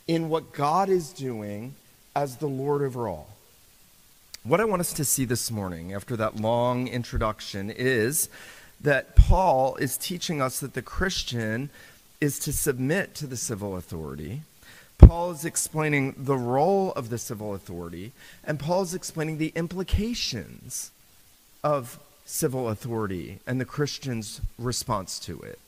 in 0.10 0.28
what 0.28 0.54
God 0.54 0.89
is 0.89 1.13
doing 1.13 1.75
as 2.16 2.38
the 2.38 2.48
Lord 2.48 2.82
over 2.82 3.08
all. 3.08 3.28
What 4.44 4.60
I 4.60 4.66
want 4.66 4.80
us 4.80 4.92
to 4.94 5.06
see 5.06 5.24
this 5.24 5.51
morning, 5.51 5.94
after 5.94 6.16
that 6.16 6.36
long 6.36 6.88
introduction, 6.88 7.70
is 7.70 8.28
that 8.82 9.16
Paul 9.16 9.75
is 9.75 9.98
teaching 9.98 10.42
us 10.42 10.62
that 10.62 10.74
the 10.74 10.82
Christian 10.82 11.70
is 12.20 12.39
to 12.39 12.51
submit 12.51 13.13
to 13.16 13.28
the 13.28 13.38
civil 13.38 13.78
authority. 13.78 14.42
Paul 14.98 15.30
is 15.30 15.46
explaining 15.46 16.16
the 16.18 16.38
role 16.38 16.92
of 16.94 17.12
the 17.12 17.20
civil 17.20 17.54
authority, 17.54 18.12
and 18.44 18.60
Paul 18.60 18.82
is 18.82 18.96
explaining 18.96 19.38
the 19.38 19.54
implications 19.56 20.89
of 21.63 22.00
civil 22.25 22.68
authority 22.70 23.42
and 23.46 23.62
the 23.62 23.66
Christian's 23.66 24.42
response 24.58 25.20
to 25.20 25.39
it. 25.42 25.60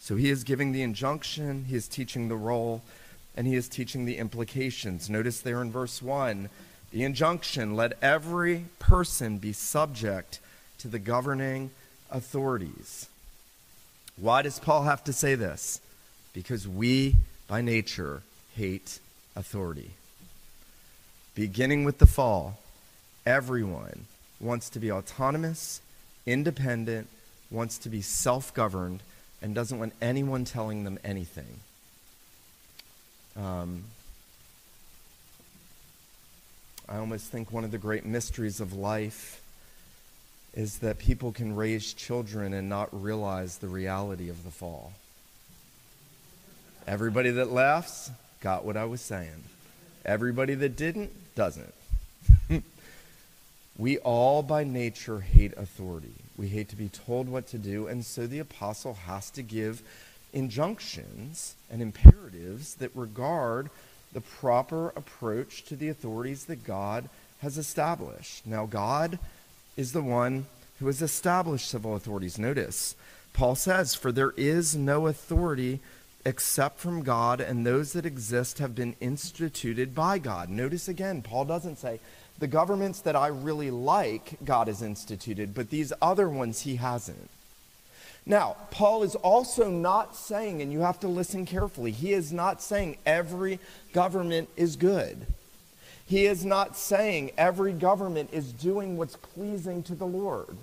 So 0.00 0.16
he 0.16 0.30
is 0.30 0.42
giving 0.42 0.72
the 0.72 0.80
injunction, 0.80 1.66
he 1.66 1.76
is 1.76 1.86
teaching 1.86 2.28
the 2.28 2.36
role, 2.36 2.80
and 3.36 3.46
he 3.46 3.54
is 3.54 3.68
teaching 3.68 4.04
the 4.04 4.18
implications. 4.18 5.10
Notice 5.10 5.40
there 5.40 5.60
in 5.60 5.70
verse 5.70 6.00
1 6.00 6.48
the 6.92 7.04
injunction 7.04 7.74
let 7.74 7.98
every 8.00 8.66
person 8.78 9.38
be 9.38 9.52
subject 9.52 10.38
to 10.78 10.88
the 10.88 10.98
governing 10.98 11.70
authorities. 12.10 13.08
Why 14.16 14.42
does 14.42 14.58
Paul 14.58 14.84
have 14.84 15.04
to 15.04 15.12
say 15.12 15.34
this? 15.34 15.80
Because 16.32 16.66
we, 16.66 17.16
by 17.48 17.60
nature, 17.60 18.22
hate 18.54 18.98
authority. 19.34 19.90
Beginning 21.34 21.84
with 21.84 21.98
the 21.98 22.06
fall, 22.06 22.58
everyone 23.26 24.06
wants 24.40 24.70
to 24.70 24.78
be 24.78 24.90
autonomous, 24.90 25.82
independent, 26.24 27.08
wants 27.50 27.78
to 27.78 27.90
be 27.90 28.00
self 28.00 28.54
governed, 28.54 29.02
and 29.42 29.54
doesn't 29.54 29.78
want 29.78 29.92
anyone 30.00 30.44
telling 30.44 30.84
them 30.84 30.98
anything. 31.04 31.60
Um, 33.36 33.84
I 36.88 36.98
almost 36.98 37.26
think 37.26 37.52
one 37.52 37.64
of 37.64 37.70
the 37.70 37.78
great 37.78 38.06
mysteries 38.06 38.60
of 38.60 38.72
life 38.72 39.42
is 40.54 40.78
that 40.78 40.98
people 40.98 41.32
can 41.32 41.54
raise 41.54 41.92
children 41.92 42.54
and 42.54 42.68
not 42.68 42.88
realize 43.02 43.58
the 43.58 43.68
reality 43.68 44.30
of 44.30 44.42
the 44.44 44.50
fall. 44.50 44.92
Everybody 46.86 47.30
that 47.30 47.50
laughs 47.50 48.10
got 48.40 48.64
what 48.64 48.76
I 48.76 48.84
was 48.84 49.00
saying. 49.00 49.44
Everybody 50.04 50.54
that 50.54 50.76
didn't 50.76 51.10
doesn't. 51.34 51.74
we 53.78 53.98
all 53.98 54.42
by 54.42 54.64
nature 54.64 55.20
hate 55.20 55.52
authority. 55.56 56.14
We 56.38 56.48
hate 56.48 56.68
to 56.70 56.76
be 56.76 56.88
told 56.88 57.28
what 57.28 57.48
to 57.48 57.58
do, 57.58 57.88
and 57.88 58.04
so 58.04 58.26
the 58.26 58.38
apostle 58.38 58.94
has 59.06 59.30
to 59.32 59.42
give 59.42 59.82
injunctions 60.32 61.56
and 61.70 61.80
imperatives 61.80 62.74
that 62.76 62.90
regard 62.94 63.70
the 64.12 64.20
proper 64.20 64.90
approach 64.90 65.64
to 65.64 65.76
the 65.76 65.88
authorities 65.88 66.44
that 66.46 66.64
God 66.64 67.08
has 67.40 67.58
established. 67.58 68.46
Now, 68.46 68.66
God 68.66 69.18
is 69.76 69.92
the 69.92 70.02
one 70.02 70.46
who 70.78 70.86
has 70.86 71.02
established 71.02 71.68
civil 71.68 71.94
authorities. 71.94 72.38
Notice, 72.38 72.96
Paul 73.32 73.54
says, 73.54 73.94
For 73.94 74.12
there 74.12 74.32
is 74.36 74.74
no 74.74 75.06
authority 75.06 75.80
except 76.24 76.78
from 76.80 77.02
God, 77.02 77.40
and 77.40 77.64
those 77.64 77.92
that 77.92 78.06
exist 78.06 78.58
have 78.58 78.74
been 78.74 78.96
instituted 79.00 79.94
by 79.94 80.18
God. 80.18 80.48
Notice 80.48 80.88
again, 80.88 81.22
Paul 81.22 81.44
doesn't 81.44 81.76
say, 81.76 82.00
the 82.38 82.46
governments 82.46 83.00
that 83.00 83.16
I 83.16 83.28
really 83.28 83.70
like, 83.70 84.36
God 84.44 84.66
has 84.66 84.82
instituted, 84.82 85.54
but 85.54 85.70
these 85.70 85.92
other 86.02 86.28
ones 86.28 86.62
he 86.62 86.76
hasn't. 86.76 87.30
Now, 88.28 88.56
Paul 88.72 89.04
is 89.04 89.14
also 89.14 89.70
not 89.70 90.16
saying, 90.16 90.60
and 90.60 90.72
you 90.72 90.80
have 90.80 90.98
to 91.00 91.08
listen 91.08 91.46
carefully, 91.46 91.92
he 91.92 92.12
is 92.12 92.32
not 92.32 92.60
saying 92.60 92.96
every 93.06 93.60
government 93.92 94.48
is 94.56 94.74
good. 94.74 95.26
He 96.06 96.26
is 96.26 96.44
not 96.44 96.76
saying 96.76 97.30
every 97.38 97.72
government 97.72 98.30
is 98.32 98.52
doing 98.52 98.96
what's 98.96 99.16
pleasing 99.16 99.82
to 99.84 99.94
the 99.94 100.06
Lord. 100.06 100.56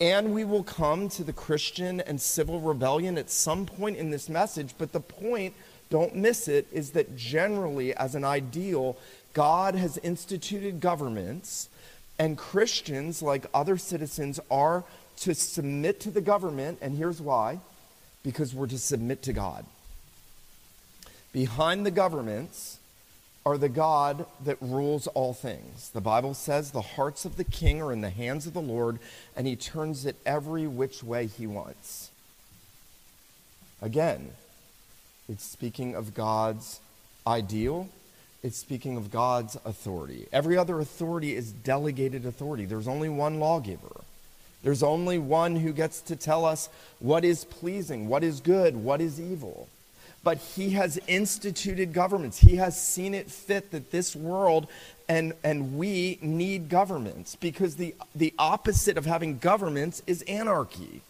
And 0.00 0.32
we 0.32 0.44
will 0.44 0.62
come 0.62 1.08
to 1.10 1.24
the 1.24 1.32
Christian 1.32 2.00
and 2.00 2.20
civil 2.20 2.60
rebellion 2.60 3.18
at 3.18 3.30
some 3.30 3.66
point 3.66 3.96
in 3.96 4.10
this 4.10 4.28
message, 4.28 4.74
but 4.78 4.92
the 4.92 5.00
point, 5.00 5.54
don't 5.90 6.14
miss 6.14 6.48
it, 6.48 6.66
is 6.72 6.92
that 6.92 7.16
generally, 7.16 7.94
as 7.94 8.14
an 8.14 8.24
ideal, 8.24 8.96
God 9.34 9.74
has 9.74 9.98
instituted 9.98 10.80
governments, 10.80 11.68
and 12.18 12.36
Christians, 12.38 13.22
like 13.22 13.46
other 13.52 13.76
citizens, 13.76 14.40
are 14.50 14.84
to 15.20 15.34
submit 15.34 16.00
to 16.00 16.10
the 16.10 16.20
government, 16.20 16.78
and 16.80 16.96
here's 16.96 17.20
why 17.20 17.60
because 18.22 18.54
we're 18.54 18.66
to 18.66 18.78
submit 18.78 19.22
to 19.22 19.32
God. 19.32 19.64
Behind 21.32 21.86
the 21.86 21.90
governments 21.90 22.78
are 23.46 23.56
the 23.56 23.68
God 23.68 24.26
that 24.44 24.58
rules 24.60 25.06
all 25.08 25.32
things. 25.32 25.90
The 25.90 26.00
Bible 26.00 26.34
says 26.34 26.70
the 26.70 26.82
hearts 26.82 27.24
of 27.24 27.36
the 27.36 27.44
king 27.44 27.80
are 27.80 27.92
in 27.92 28.00
the 28.00 28.10
hands 28.10 28.46
of 28.46 28.52
the 28.52 28.60
Lord, 28.60 28.98
and 29.36 29.46
he 29.46 29.56
turns 29.56 30.04
it 30.04 30.16
every 30.26 30.66
which 30.66 31.02
way 31.02 31.26
he 31.26 31.46
wants. 31.46 32.10
Again, 33.80 34.32
it's 35.28 35.44
speaking 35.44 35.94
of 35.94 36.14
God's 36.14 36.80
ideal, 37.26 37.88
it's 38.42 38.58
speaking 38.58 38.96
of 38.96 39.10
God's 39.10 39.56
authority. 39.64 40.26
Every 40.32 40.56
other 40.56 40.80
authority 40.80 41.34
is 41.34 41.52
delegated 41.52 42.26
authority. 42.26 42.64
There's 42.64 42.88
only 42.88 43.08
one 43.08 43.38
lawgiver. 43.38 44.02
There's 44.62 44.82
only 44.82 45.18
one 45.18 45.56
who 45.56 45.72
gets 45.72 46.00
to 46.02 46.16
tell 46.16 46.44
us 46.44 46.68
what 46.98 47.24
is 47.24 47.44
pleasing, 47.44 48.08
what 48.08 48.24
is 48.24 48.40
good, 48.40 48.76
what 48.76 49.00
is 49.00 49.20
evil. 49.20 49.68
But 50.24 50.38
he 50.38 50.70
has 50.70 50.98
instituted 51.06 51.92
governments. 51.92 52.38
He 52.38 52.56
has 52.56 52.80
seen 52.80 53.14
it 53.14 53.30
fit 53.30 53.70
that 53.70 53.92
this 53.92 54.16
world 54.16 54.66
and, 55.08 55.32
and 55.42 55.78
we 55.78 56.18
need 56.20 56.68
governments 56.68 57.34
because 57.36 57.76
the, 57.76 57.94
the 58.14 58.34
opposite 58.38 58.98
of 58.98 59.06
having 59.06 59.38
governments 59.38 60.02
is 60.06 60.22
anarchy. 60.22 61.00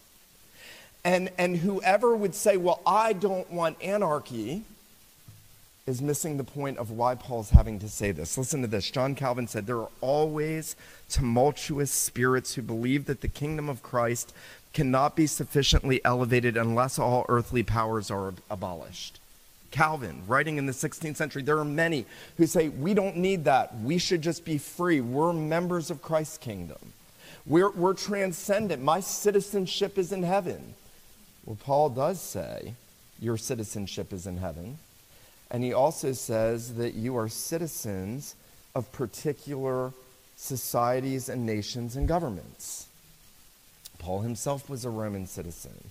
And, 1.03 1.29
and 1.37 1.57
whoever 1.57 2.15
would 2.15 2.35
say, 2.35 2.55
well, 2.55 2.81
I 2.85 3.13
don't 3.13 3.51
want 3.51 3.81
anarchy, 3.81 4.63
is 5.85 6.01
missing 6.01 6.37
the 6.37 6.43
point 6.43 6.77
of 6.77 6.91
why 6.91 7.15
Paul's 7.15 7.49
having 7.49 7.79
to 7.79 7.89
say 7.89 8.11
this. 8.11 8.37
Listen 8.37 8.61
to 8.61 8.67
this. 8.67 8.91
John 8.91 9.15
Calvin 9.15 9.47
said, 9.47 9.65
There 9.65 9.79
are 9.79 9.89
always 10.01 10.75
tumultuous 11.09 11.91
spirits 11.91 12.53
who 12.53 12.61
believe 12.61 13.05
that 13.05 13.21
the 13.21 13.27
kingdom 13.27 13.69
of 13.69 13.81
Christ 13.81 14.33
cannot 14.73 15.15
be 15.15 15.25
sufficiently 15.25 15.99
elevated 16.05 16.55
unless 16.55 16.99
all 16.99 17.25
earthly 17.27 17.63
powers 17.63 18.11
are 18.11 18.33
abolished. 18.49 19.19
Calvin, 19.71 20.23
writing 20.27 20.57
in 20.57 20.65
the 20.65 20.71
16th 20.71 21.15
century, 21.15 21.41
there 21.43 21.59
are 21.59 21.65
many 21.65 22.05
who 22.37 22.45
say, 22.45 22.69
We 22.69 22.93
don't 22.93 23.17
need 23.17 23.45
that. 23.45 23.79
We 23.79 23.97
should 23.97 24.21
just 24.21 24.45
be 24.45 24.57
free. 24.57 25.01
We're 25.01 25.33
members 25.33 25.91
of 25.91 26.01
Christ's 26.01 26.37
kingdom. 26.37 26.93
We're, 27.45 27.71
we're 27.71 27.93
transcendent. 27.93 28.81
My 28.83 28.99
citizenship 28.99 29.97
is 29.97 30.11
in 30.11 30.23
heaven. 30.23 30.75
Well, 31.45 31.57
Paul 31.63 31.89
does 31.89 32.19
say, 32.19 32.73
Your 33.19 33.37
citizenship 33.37 34.13
is 34.13 34.27
in 34.27 34.37
heaven. 34.37 34.77
And 35.51 35.63
he 35.63 35.73
also 35.73 36.13
says 36.13 36.75
that 36.75 36.93
you 36.93 37.17
are 37.17 37.29
citizens 37.29 38.35
of 38.75 38.91
particular 38.91 39.93
societies 40.35 41.27
and 41.27 41.45
nations 41.45 41.95
and 41.95 42.07
governments. 42.07 42.87
Paul 43.97 44.21
himself 44.21 44.69
was 44.69 44.85
a 44.85 44.89
Roman 44.89 45.27
citizen. 45.27 45.89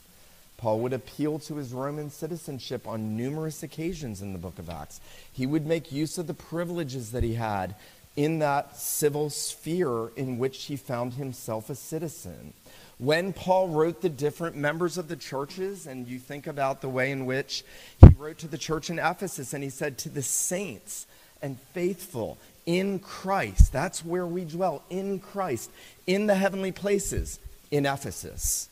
Paul 0.56 0.80
would 0.80 0.92
appeal 0.92 1.38
to 1.40 1.56
his 1.56 1.72
Roman 1.72 2.10
citizenship 2.10 2.86
on 2.86 3.16
numerous 3.16 3.62
occasions 3.62 4.22
in 4.22 4.32
the 4.32 4.38
book 4.38 4.58
of 4.58 4.68
Acts. 4.68 5.00
He 5.32 5.46
would 5.46 5.66
make 5.66 5.92
use 5.92 6.18
of 6.18 6.26
the 6.26 6.34
privileges 6.34 7.12
that 7.12 7.22
he 7.22 7.34
had 7.34 7.74
in 8.16 8.40
that 8.40 8.76
civil 8.76 9.30
sphere 9.30 10.08
in 10.16 10.38
which 10.38 10.64
he 10.64 10.76
found 10.76 11.14
himself 11.14 11.70
a 11.70 11.76
citizen. 11.76 12.52
When 12.98 13.32
Paul 13.32 13.68
wrote 13.68 14.00
the 14.02 14.08
different 14.08 14.56
members 14.56 14.98
of 14.98 15.06
the 15.06 15.16
churches, 15.16 15.86
and 15.86 16.08
you 16.08 16.18
think 16.18 16.48
about 16.48 16.80
the 16.80 16.88
way 16.88 17.12
in 17.12 17.26
which 17.26 17.64
he 18.00 18.08
wrote 18.18 18.38
to 18.38 18.48
the 18.48 18.58
church 18.58 18.90
in 18.90 18.98
Ephesus, 18.98 19.54
and 19.54 19.62
he 19.62 19.70
said, 19.70 19.98
To 19.98 20.08
the 20.08 20.22
saints 20.22 21.06
and 21.40 21.60
faithful 21.72 22.38
in 22.66 22.98
Christ, 22.98 23.72
that's 23.72 24.04
where 24.04 24.26
we 24.26 24.44
dwell, 24.44 24.82
in 24.90 25.20
Christ, 25.20 25.70
in 26.08 26.26
the 26.26 26.34
heavenly 26.34 26.72
places 26.72 27.38
in 27.70 27.86
Ephesus. 27.86 28.68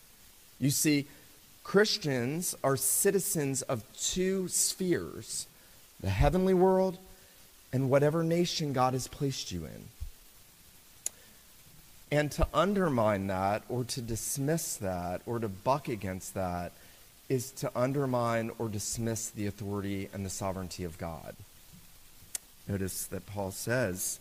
You 0.59 0.71
see, 0.71 1.07
Christians 1.63 2.55
are 2.65 2.77
citizens 2.77 3.63
of 3.63 3.85
two 3.97 4.49
spheres 4.49 5.47
the 6.01 6.11
heavenly 6.11 6.55
world 6.55 6.99
and 7.73 7.91
whatever 7.91 8.23
nation 8.23 8.73
God 8.73 8.93
has 8.93 9.09
placed 9.09 9.51
you 9.51 9.65
in. 9.65 9.89
And 12.11 12.31
to 12.33 12.47
undermine 12.55 13.27
that, 13.27 13.63
or 13.69 13.85
to 13.85 14.01
dismiss 14.01 14.77
that, 14.77 15.23
or 15.27 15.39
to 15.39 15.49
buck 15.49 15.89
against 15.89 16.35
that, 16.35 16.73
is 17.29 17.51
to 17.53 17.71
undermine 17.75 18.53
or 18.59 18.69
dismiss 18.69 19.31
the 19.31 19.47
authority 19.47 20.09
and 20.13 20.25
the 20.25 20.31
sovereignty 20.31 20.85
of 20.85 20.99
God. 20.99 21.35
Notice 22.69 23.07
that 23.07 23.27
Paul 23.27 23.51
says, 23.51 24.21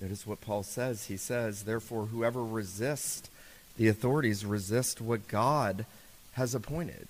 notice 0.00 0.26
what 0.26 0.40
Paul 0.40 0.62
says. 0.62 1.06
He 1.06 1.16
says, 1.16 1.64
therefore, 1.64 2.06
whoever 2.06 2.44
resists 2.44 3.28
the 3.76 3.88
authorities 3.88 4.44
resist 4.44 5.00
what 5.00 5.26
God 5.26 5.86
has 6.34 6.54
appointed. 6.54 7.08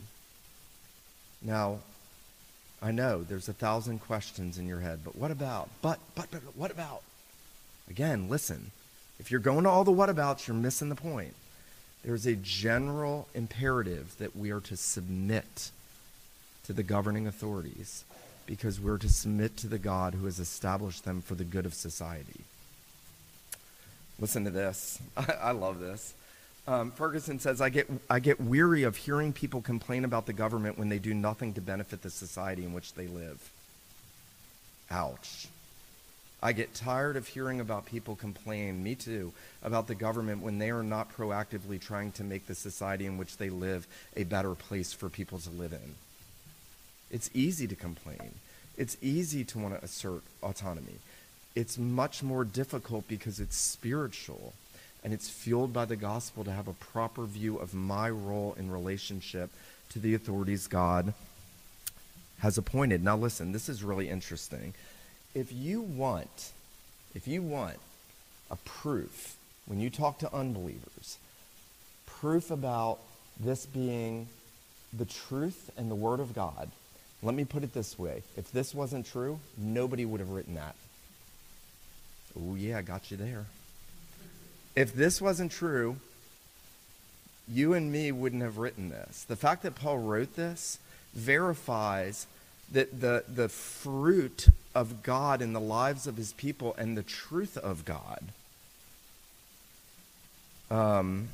Now, 1.43 1.81
I 2.83 2.93
know 2.93 3.23
there's 3.23 3.49
a 3.49 3.55
thousand 3.55 3.99
questions 4.01 4.57
in 4.57 4.67
your 4.67 4.81
head, 4.81 5.01
but 5.05 5.17
what 5.17 5.31
about? 5.31 5.69
But, 5.83 5.99
but, 6.15 6.31
but, 6.31 6.41
what 6.55 6.71
about? 6.71 7.03
Again, 7.89 8.29
listen. 8.29 8.71
If 9.21 9.31
you're 9.31 9.39
going 9.39 9.65
to 9.65 9.71
all 9.71 9.85
the 9.85 9.93
whatabouts, 9.93 10.47
you're 10.47 10.57
missing 10.57 10.89
the 10.89 10.95
point. 10.95 11.35
There's 12.03 12.25
a 12.25 12.35
general 12.37 13.29
imperative 13.35 14.17
that 14.19 14.35
we 14.35 14.51
are 14.51 14.61
to 14.61 14.77
submit 14.79 15.71
to 16.65 16.73
the 16.73 16.83
governing 16.83 17.27
authorities 17.27 18.05
because 18.47 18.81
we're 18.81 18.97
to 18.97 19.11
submit 19.11 19.59
to 19.59 19.67
the 19.67 19.79
God 19.79 20.15
who 20.15 20.25
has 20.25 20.41
established 20.41 21.05
them 21.05 21.21
for 21.21 21.35
the 21.35 21.45
good 21.45 21.67
of 21.67 21.75
society. 21.75 22.41
Listen 24.19 24.45
to 24.45 24.51
this. 24.51 24.99
I, 25.17 25.33
I 25.43 25.51
love 25.51 25.81
this. 25.81 26.15
Um, 26.67 26.91
Ferguson 26.91 27.39
says, 27.39 27.61
I 27.61 27.69
get, 27.69 27.91
I 28.09 28.21
get 28.21 28.41
weary 28.41 28.85
of 28.85 28.97
hearing 28.97 29.35
people 29.35 29.61
complain 29.61 30.05
about 30.07 30.25
the 30.25 30.33
government 30.33 30.79
when 30.79 30.89
they 30.89 30.99
do 30.99 31.13
nothing 31.13 31.53
to 31.55 31.61
benefit 31.61 32.01
the 32.01 32.11
society 32.11 32.65
in 32.65 32.73
which 32.73 32.95
they 32.95 33.07
live. 33.07 33.51
Ouch. 34.91 35.49
I 36.43 36.53
get 36.53 36.75
tired 36.75 37.17
of 37.17 37.27
hearing 37.27 37.61
about 37.61 37.85
people 37.85 38.17
complain, 38.17 38.83
me 38.83 38.95
too, 38.95 39.33
about 39.63 39.89
the 39.89 39.95
government 39.95 40.43
when 40.43 40.59
they 40.59 40.71
are 40.71 40.83
not 40.83 41.15
proactively 41.15 41.79
trying 41.79 42.13
to 42.13 42.25
make 42.25 42.47
the 42.47 42.55
society 42.55 43.05
in 43.05 43.19
which 43.19 43.37
they 43.37 43.51
live 43.51 43.87
a 44.17 44.25
better 44.25 44.55
place 44.55 44.93
for 44.93 45.11
people 45.11 45.39
to 45.39 45.51
live 45.51 45.73
in. 45.73 45.95
It's 47.11 47.31
easy 47.35 47.67
to 47.67 47.77
complain. 47.77 48.35
It's 48.79 48.97
easy 49.03 49.45
to 49.45 49.59
want 49.59 49.79
to 49.79 49.85
assert 49.85 50.23
autonomy. 50.43 50.97
It's 51.55 51.77
much 51.77 52.23
more 52.23 52.45
difficult 52.45 53.07
because 53.07 53.39
it's 53.39 53.57
spiritual 53.57 54.55
and 55.05 55.13
it's 55.13 55.29
fueled 55.29 55.73
by 55.73 55.85
the 55.85 55.97
gospel 55.97 56.45
to 56.45 56.53
have 56.53 56.69
a 56.69 56.73
proper 56.73 57.25
view 57.25 57.59
of 57.59 57.75
my 57.75 58.09
role 58.09 58.55
in 58.59 58.71
relationship 58.71 59.51
to 59.91 59.99
the 59.99 60.15
authorities 60.15 60.67
God 60.67 61.13
has 62.39 62.57
appointed. 62.57 63.05
Now 63.05 63.17
listen, 63.17 63.53
this 63.53 63.69
is 63.69 63.83
really 63.83 64.09
interesting 64.09 64.73
if 65.35 65.53
you 65.53 65.81
want, 65.81 66.53
if 67.15 67.29
you 67.29 67.43
want 67.43 67.79
a 68.51 68.57
proof 68.57 69.37
when 69.67 69.81
you 69.81 69.91
talk 69.91 70.19
to 70.19 70.35
unbelievers, 70.35 71.19
proof 72.07 72.51
about 72.51 72.99
this 73.39 73.67
being 73.67 74.29
the 74.93 75.05
truth 75.05 75.71
and 75.77 75.91
the 75.91 75.95
Word 75.95 76.21
of 76.21 76.35
God, 76.35 76.71
let 77.23 77.35
me 77.35 77.45
put 77.45 77.63
it 77.63 77.75
this 77.75 77.99
way. 77.99 78.23
If 78.37 78.51
this 78.51 78.75
wasn't 78.75 79.07
true, 79.07 79.39
nobody 79.57 80.05
would 80.05 80.21
have 80.21 80.31
written 80.31 80.55
that. 80.55 80.75
Oh, 82.39 82.55
yeah, 82.55 82.79
I 82.79 82.83
got 82.83 83.11
you 83.11 83.17
there. 83.17 83.47
If 84.75 84.95
this 84.95 85.21
wasn't 85.21 85.53
true, 85.53 85.97
you 87.49 87.75
and 87.75 87.91
me 87.91 88.13
wouldn't 88.13 88.43
have 88.43 88.59
written 88.59 88.89
this. 88.89 89.25
The 89.25 89.37
fact 89.37 89.63
that 89.65 89.75
Paul 89.75 89.99
wrote 89.99 90.37
this 90.37 90.79
verifies 91.15 92.27
that 92.73 93.01
the, 93.01 93.25
the 93.29 93.49
fruit 93.49 94.49
of 94.75 95.03
God 95.03 95.43
in 95.43 95.53
the 95.53 95.61
lives 95.61 96.07
of 96.07 96.17
his 96.17 96.33
people 96.33 96.75
and 96.79 96.97
the 96.97 97.03
truth 97.03 97.57
of 97.57 97.85
God 97.85 98.25
um, 100.71 101.29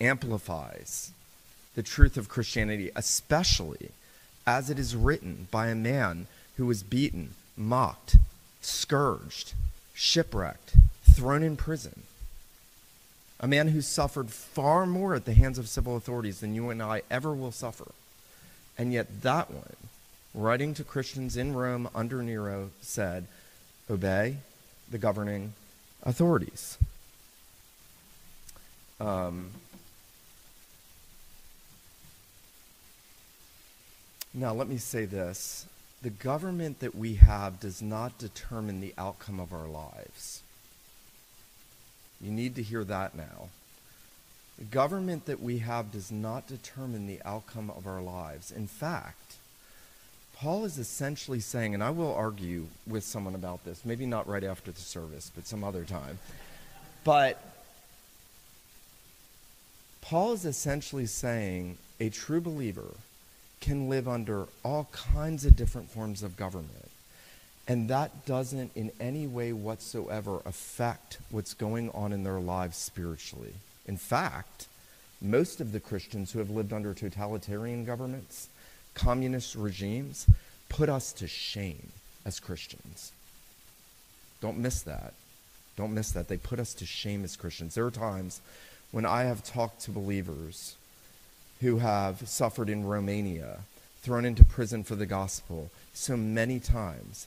amplifies 0.00 1.12
the 1.74 1.82
truth 1.82 2.16
of 2.16 2.28
Christianity, 2.28 2.90
especially 2.96 3.90
as 4.46 4.70
it 4.70 4.78
is 4.78 4.96
written 4.96 5.48
by 5.50 5.68
a 5.68 5.74
man 5.74 6.26
who 6.56 6.66
was 6.66 6.82
beaten, 6.82 7.34
mocked, 7.56 8.16
scourged, 8.60 9.52
shipwrecked, 9.94 10.76
thrown 11.04 11.42
in 11.42 11.56
prison. 11.56 12.02
A 13.38 13.46
man 13.46 13.68
who 13.68 13.82
suffered 13.82 14.30
far 14.30 14.86
more 14.86 15.14
at 15.14 15.26
the 15.26 15.34
hands 15.34 15.58
of 15.58 15.68
civil 15.68 15.96
authorities 15.96 16.40
than 16.40 16.54
you 16.54 16.70
and 16.70 16.82
I 16.82 17.02
ever 17.10 17.34
will 17.34 17.52
suffer. 17.52 17.92
And 18.78 18.92
yet, 18.92 19.22
that 19.22 19.50
one, 19.50 19.76
writing 20.36 20.74
to 20.74 20.84
Christians 20.84 21.36
in 21.36 21.54
Rome 21.54 21.88
under 21.94 22.22
Nero, 22.22 22.70
said, 22.82 23.26
Obey 23.90 24.36
the 24.90 24.98
governing 24.98 25.54
authorities. 26.02 26.76
Um, 29.00 29.50
now, 34.32 34.52
let 34.52 34.68
me 34.68 34.76
say 34.76 35.06
this 35.06 35.66
the 36.02 36.10
government 36.10 36.80
that 36.80 36.94
we 36.94 37.14
have 37.14 37.58
does 37.58 37.80
not 37.80 38.18
determine 38.18 38.80
the 38.80 38.94
outcome 38.98 39.40
of 39.40 39.52
our 39.52 39.66
lives. 39.66 40.42
You 42.20 42.30
need 42.30 42.54
to 42.56 42.62
hear 42.62 42.84
that 42.84 43.14
now. 43.14 43.48
The 44.58 44.64
government 44.64 45.26
that 45.26 45.40
we 45.40 45.58
have 45.58 45.92
does 45.92 46.10
not 46.10 46.46
determine 46.46 47.06
the 47.06 47.20
outcome 47.24 47.70
of 47.70 47.86
our 47.86 48.00
lives. 48.00 48.50
In 48.50 48.66
fact, 48.66 49.36
Paul 50.40 50.66
is 50.66 50.78
essentially 50.78 51.40
saying, 51.40 51.72
and 51.72 51.82
I 51.82 51.90
will 51.90 52.14
argue 52.14 52.66
with 52.86 53.04
someone 53.04 53.34
about 53.34 53.64
this, 53.64 53.84
maybe 53.84 54.04
not 54.04 54.28
right 54.28 54.44
after 54.44 54.70
the 54.70 54.80
service, 54.80 55.32
but 55.34 55.46
some 55.46 55.64
other 55.64 55.84
time. 55.84 56.18
But 57.04 57.42
Paul 60.02 60.34
is 60.34 60.44
essentially 60.44 61.06
saying 61.06 61.78
a 61.98 62.10
true 62.10 62.40
believer 62.40 62.90
can 63.60 63.88
live 63.88 64.06
under 64.06 64.46
all 64.62 64.88
kinds 64.92 65.46
of 65.46 65.56
different 65.56 65.90
forms 65.90 66.22
of 66.22 66.36
government. 66.36 66.90
And 67.66 67.88
that 67.88 68.26
doesn't 68.26 68.70
in 68.76 68.92
any 69.00 69.26
way 69.26 69.52
whatsoever 69.52 70.40
affect 70.44 71.18
what's 71.30 71.54
going 71.54 71.90
on 71.90 72.12
in 72.12 72.22
their 72.22 72.38
lives 72.38 72.76
spiritually. 72.76 73.54
In 73.86 73.96
fact, 73.96 74.66
most 75.20 75.60
of 75.60 75.72
the 75.72 75.80
Christians 75.80 76.30
who 76.30 76.38
have 76.38 76.50
lived 76.50 76.72
under 76.72 76.92
totalitarian 76.92 77.84
governments, 77.84 78.48
communist 78.96 79.54
regimes, 79.54 80.26
put 80.68 80.88
us 80.88 81.12
to 81.12 81.28
shame 81.28 81.92
as 82.24 82.40
Christians. 82.40 83.12
Don't 84.40 84.58
miss 84.58 84.82
that. 84.82 85.14
Don't 85.76 85.94
miss 85.94 86.10
that. 86.12 86.28
They 86.28 86.38
put 86.38 86.58
us 86.58 86.74
to 86.74 86.86
shame 86.86 87.22
as 87.22 87.36
Christians. 87.36 87.74
There 87.74 87.86
are 87.86 87.90
times 87.90 88.40
when 88.90 89.06
I 89.06 89.24
have 89.24 89.44
talked 89.44 89.82
to 89.82 89.90
believers 89.90 90.74
who 91.60 91.78
have 91.78 92.28
suffered 92.28 92.68
in 92.68 92.86
Romania, 92.86 93.58
thrown 94.02 94.24
into 94.24 94.44
prison 94.44 94.82
for 94.82 94.94
the 94.94 95.06
gospel 95.06 95.70
so 95.94 96.16
many 96.16 96.58
times. 96.58 97.26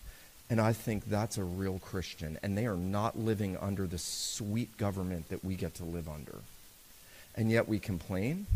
And 0.49 0.59
I 0.59 0.73
think 0.73 1.05
that's 1.05 1.37
a 1.37 1.43
real 1.43 1.79
Christian. 1.79 2.37
And 2.41 2.57
they 2.57 2.65
are 2.65 2.75
not 2.75 3.17
living 3.17 3.55
under 3.57 3.85
the 3.85 3.97
sweet 3.97 4.77
government 4.77 5.29
that 5.29 5.45
we 5.45 5.55
get 5.55 5.75
to 5.75 5.83
live 5.83 6.09
under. 6.09 6.39
And 7.35 7.51
yet 7.51 7.67
we 7.67 7.79
complain 7.79 8.47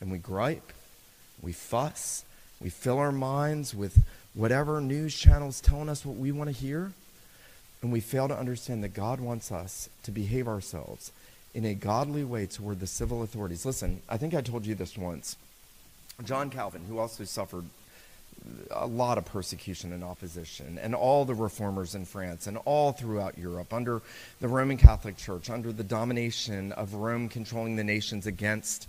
and 0.00 0.10
we 0.10 0.18
gripe, 0.18 0.72
we 1.42 1.52
fuss, 1.52 2.24
we 2.60 2.70
fill 2.70 2.98
our 2.98 3.12
minds 3.12 3.74
with 3.74 4.02
whatever 4.34 4.80
news 4.80 5.16
channels 5.16 5.60
telling 5.60 5.88
us 5.88 6.04
what 6.04 6.16
we 6.16 6.32
want 6.32 6.48
to 6.48 6.56
hear. 6.56 6.92
And 7.82 7.90
we 7.90 8.00
fail 8.00 8.28
to 8.28 8.36
understand 8.36 8.84
that 8.84 8.92
God 8.92 9.20
wants 9.20 9.50
us 9.50 9.88
to 10.02 10.10
behave 10.10 10.46
ourselves 10.46 11.12
in 11.54 11.64
a 11.64 11.74
godly 11.74 12.24
way 12.24 12.46
toward 12.46 12.78
the 12.78 12.86
civil 12.86 13.22
authorities. 13.22 13.64
Listen, 13.64 14.02
I 14.08 14.18
think 14.18 14.34
I 14.34 14.42
told 14.42 14.66
you 14.66 14.74
this 14.74 14.98
once. 14.98 15.36
John 16.24 16.50
Calvin, 16.50 16.84
who 16.86 16.98
also 16.98 17.24
suffered 17.24 17.64
a 18.70 18.86
lot 18.86 19.18
of 19.18 19.24
persecution 19.24 19.92
and 19.92 20.04
opposition, 20.04 20.78
and 20.78 20.94
all 20.94 21.24
the 21.24 21.34
reformers 21.34 21.94
in 21.94 22.04
France 22.04 22.46
and 22.46 22.58
all 22.64 22.92
throughout 22.92 23.38
Europe 23.38 23.72
under 23.72 24.00
the 24.40 24.48
Roman 24.48 24.76
Catholic 24.76 25.16
Church, 25.16 25.50
under 25.50 25.72
the 25.72 25.84
domination 25.84 26.72
of 26.72 26.94
Rome 26.94 27.28
controlling 27.28 27.76
the 27.76 27.84
nations 27.84 28.26
against 28.26 28.88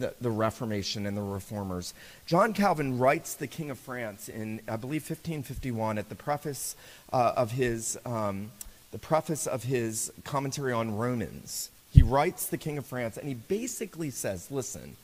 the, 0.00 0.14
the 0.20 0.30
Reformation 0.30 1.06
and 1.06 1.16
the 1.16 1.22
reformers. 1.22 1.94
John 2.26 2.52
Calvin 2.52 2.98
writes 2.98 3.34
The 3.34 3.46
King 3.46 3.70
of 3.70 3.78
France 3.78 4.28
in, 4.28 4.60
I 4.68 4.76
believe, 4.76 5.02
1551 5.02 5.98
at 5.98 6.08
the 6.08 6.14
preface 6.14 6.76
uh, 7.12 7.32
of 7.36 7.52
his. 7.52 7.98
Um, 8.04 8.50
the 8.92 8.98
preface 8.98 9.46
of 9.46 9.64
his 9.64 10.10
commentary 10.24 10.72
on 10.72 10.96
Romans. 10.96 11.70
He 11.92 12.02
writes 12.02 12.46
The 12.46 12.56
King 12.56 12.78
of 12.78 12.86
France, 12.86 13.16
and 13.16 13.28
he 13.28 13.34
basically 13.34 14.10
says, 14.10 14.50
Listen, 14.50 14.96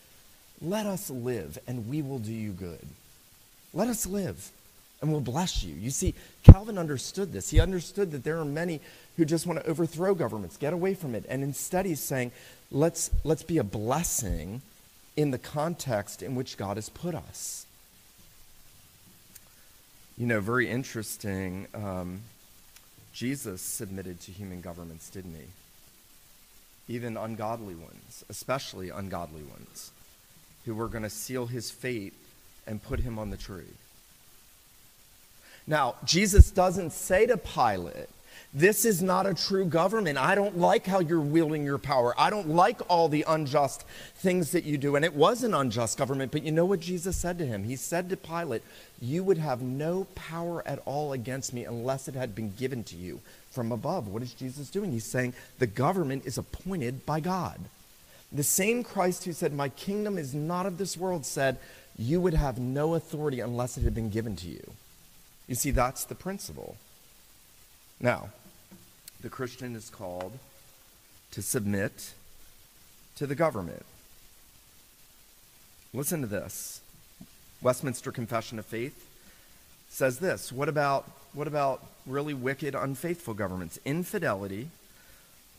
let 0.63 0.87
us 0.87 1.11
live, 1.11 1.59
and 1.67 1.89
we 1.89 2.01
will 2.01 2.19
do 2.19 2.33
you 2.33 2.53
good. 2.53 2.87
Let 3.75 3.89
us 3.89 4.07
live, 4.07 4.51
and 5.01 5.11
we'll 5.11 5.21
bless 5.21 5.63
you. 5.63 5.75
You 5.75 5.91
see, 5.91 6.15
Calvin 6.43 6.79
understood 6.79 7.33
this. 7.33 7.51
He 7.51 7.61
understood 7.61 8.13
that 8.13 8.25
there 8.25 8.39
are 8.39 8.45
many 8.45 8.81
who 9.17 9.25
just 9.25 9.47
want 9.47 9.61
to 9.61 9.67
overthrow 9.67 10.15
governments, 10.15 10.57
get 10.57 10.73
away 10.73 10.95
from 10.95 11.15
it. 11.15 11.25
And 11.29 11.43
instead, 11.43 11.85
he's 11.85 12.01
saying, 12.01 12.33
let's, 12.71 13.11
let's 13.25 13.43
be 13.43 13.59
a 13.59 13.65
blessing 13.65 14.63
in 15.17 15.31
the 15.31 15.39
context 15.39 16.23
in 16.23 16.35
which 16.35 16.57
God 16.57 16.77
has 16.77 16.89
put 16.89 17.15
us. 17.15 17.67
You 20.17 20.27
know, 20.27 20.41
very 20.41 20.69
interesting. 20.69 21.67
Um, 21.75 22.23
Jesus 23.13 23.61
submitted 23.61 24.21
to 24.23 24.31
human 24.31 24.61
governments, 24.61 25.11
didn't 25.11 25.35
he? 25.35 26.95
Even 26.95 27.17
ungodly 27.17 27.75
ones, 27.75 28.25
especially 28.29 28.91
ungodly 28.91 29.43
ones, 29.43 29.91
who 30.65 30.75
were 30.75 30.89
going 30.89 31.05
to 31.05 31.11
seal 31.11 31.47
his 31.47 31.71
fate 31.71 32.15
and 32.67 32.83
put 32.83 33.01
him 33.01 33.19
on 33.19 33.31
the 33.31 33.37
tree. 33.37 33.65
Now, 35.67 35.97
Jesus 36.05 36.51
doesn't 36.51 36.93
say 36.93 37.27
to 37.27 37.37
Pilate, 37.37 38.09
This 38.55 38.85
is 38.85 39.03
not 39.03 39.27
a 39.27 39.33
true 39.33 39.65
government. 39.65 40.19
I 40.19 40.35
don't 40.35 40.59
like 40.59 40.85
how 40.87 41.01
you're 41.01 41.21
wielding 41.21 41.65
your 41.65 41.79
power. 41.79 42.15
I 42.19 42.29
don't 42.29 42.51
like 42.51 42.81
all 42.89 43.09
the 43.09 43.25
unjust 43.27 43.85
things 44.17 44.53
that 44.53 44.65
you 44.65 44.77
do. 44.77 44.95
And 44.95 45.05
it 45.05 45.15
was 45.15 45.43
an 45.43 45.55
unjust 45.55 45.97
government. 45.97 46.33
But 46.33 46.43
you 46.43 46.53
know 46.53 46.67
what 46.67 46.81
Jesus 46.81 47.17
said 47.17 47.39
to 47.39 47.47
him? 47.47 47.65
He 47.65 47.77
said 47.77 48.11
to 48.11 48.17
Pilate, 48.17 48.63
You 49.01 49.25
would 49.25 49.39
have 49.39 49.63
no 49.63 50.07
power 50.15 50.67
at 50.69 50.81
all 50.85 51.15
against 51.15 51.55
me 51.55 51.65
unless 51.65 52.09
it 52.09 52.15
had 52.15 52.35
been 52.35 52.53
given 52.53 52.85
to 52.85 52.97
you 52.97 53.21
from 53.51 53.73
above. 53.73 54.09
What 54.09 54.23
is 54.23 54.35
Jesus 54.35 54.69
doing? 54.69 54.93
He's 54.93 55.05
saying 55.05 55.33
the 55.59 55.67
government 55.67 56.27
is 56.27 56.37
appointed 56.37 57.07
by 57.07 57.21
God. 57.21 57.59
The 58.31 58.43
same 58.43 58.85
Christ 58.85 59.25
who 59.25 59.33
said, 59.33 59.55
My 59.55 59.71
kingdom 59.71 60.19
is 60.19 60.35
not 60.35 60.67
of 60.67 60.77
this 60.77 60.97
world 60.97 61.25
said, 61.25 61.59
you 61.97 62.21
would 62.21 62.35
have 62.35 62.59
no 62.59 62.95
authority 62.95 63.41
unless 63.41 63.77
it 63.77 63.83
had 63.83 63.95
been 63.95 64.11
given 64.11 64.37
to 64.37 64.49
you. 64.49 64.73
You 65.47 65.55
see, 65.55 65.71
that's 65.71 66.05
the 66.05 66.15
principle. 66.15 66.77
Now, 68.01 68.31
the 69.23 69.31
Christian 69.31 69.75
is 69.77 69.89
called 69.89 70.39
to 71.31 71.43
submit 71.43 72.13
to 73.17 73.27
the 73.27 73.35
government. 73.35 73.85
Listen 75.95 76.21
to 76.21 76.27
this. 76.27 76.81
Westminster 77.63 78.11
Confession 78.11 78.59
of 78.59 78.67
Faith 78.67 79.09
says 79.89 80.19
this 80.19 80.51
What 80.51 80.69
about 80.69 81.11
what 81.33 81.47
about 81.47 81.85
really 82.07 82.35
wicked, 82.35 82.75
unfaithful 82.75 83.35
governments? 83.35 83.79
Infidelity 83.85 84.69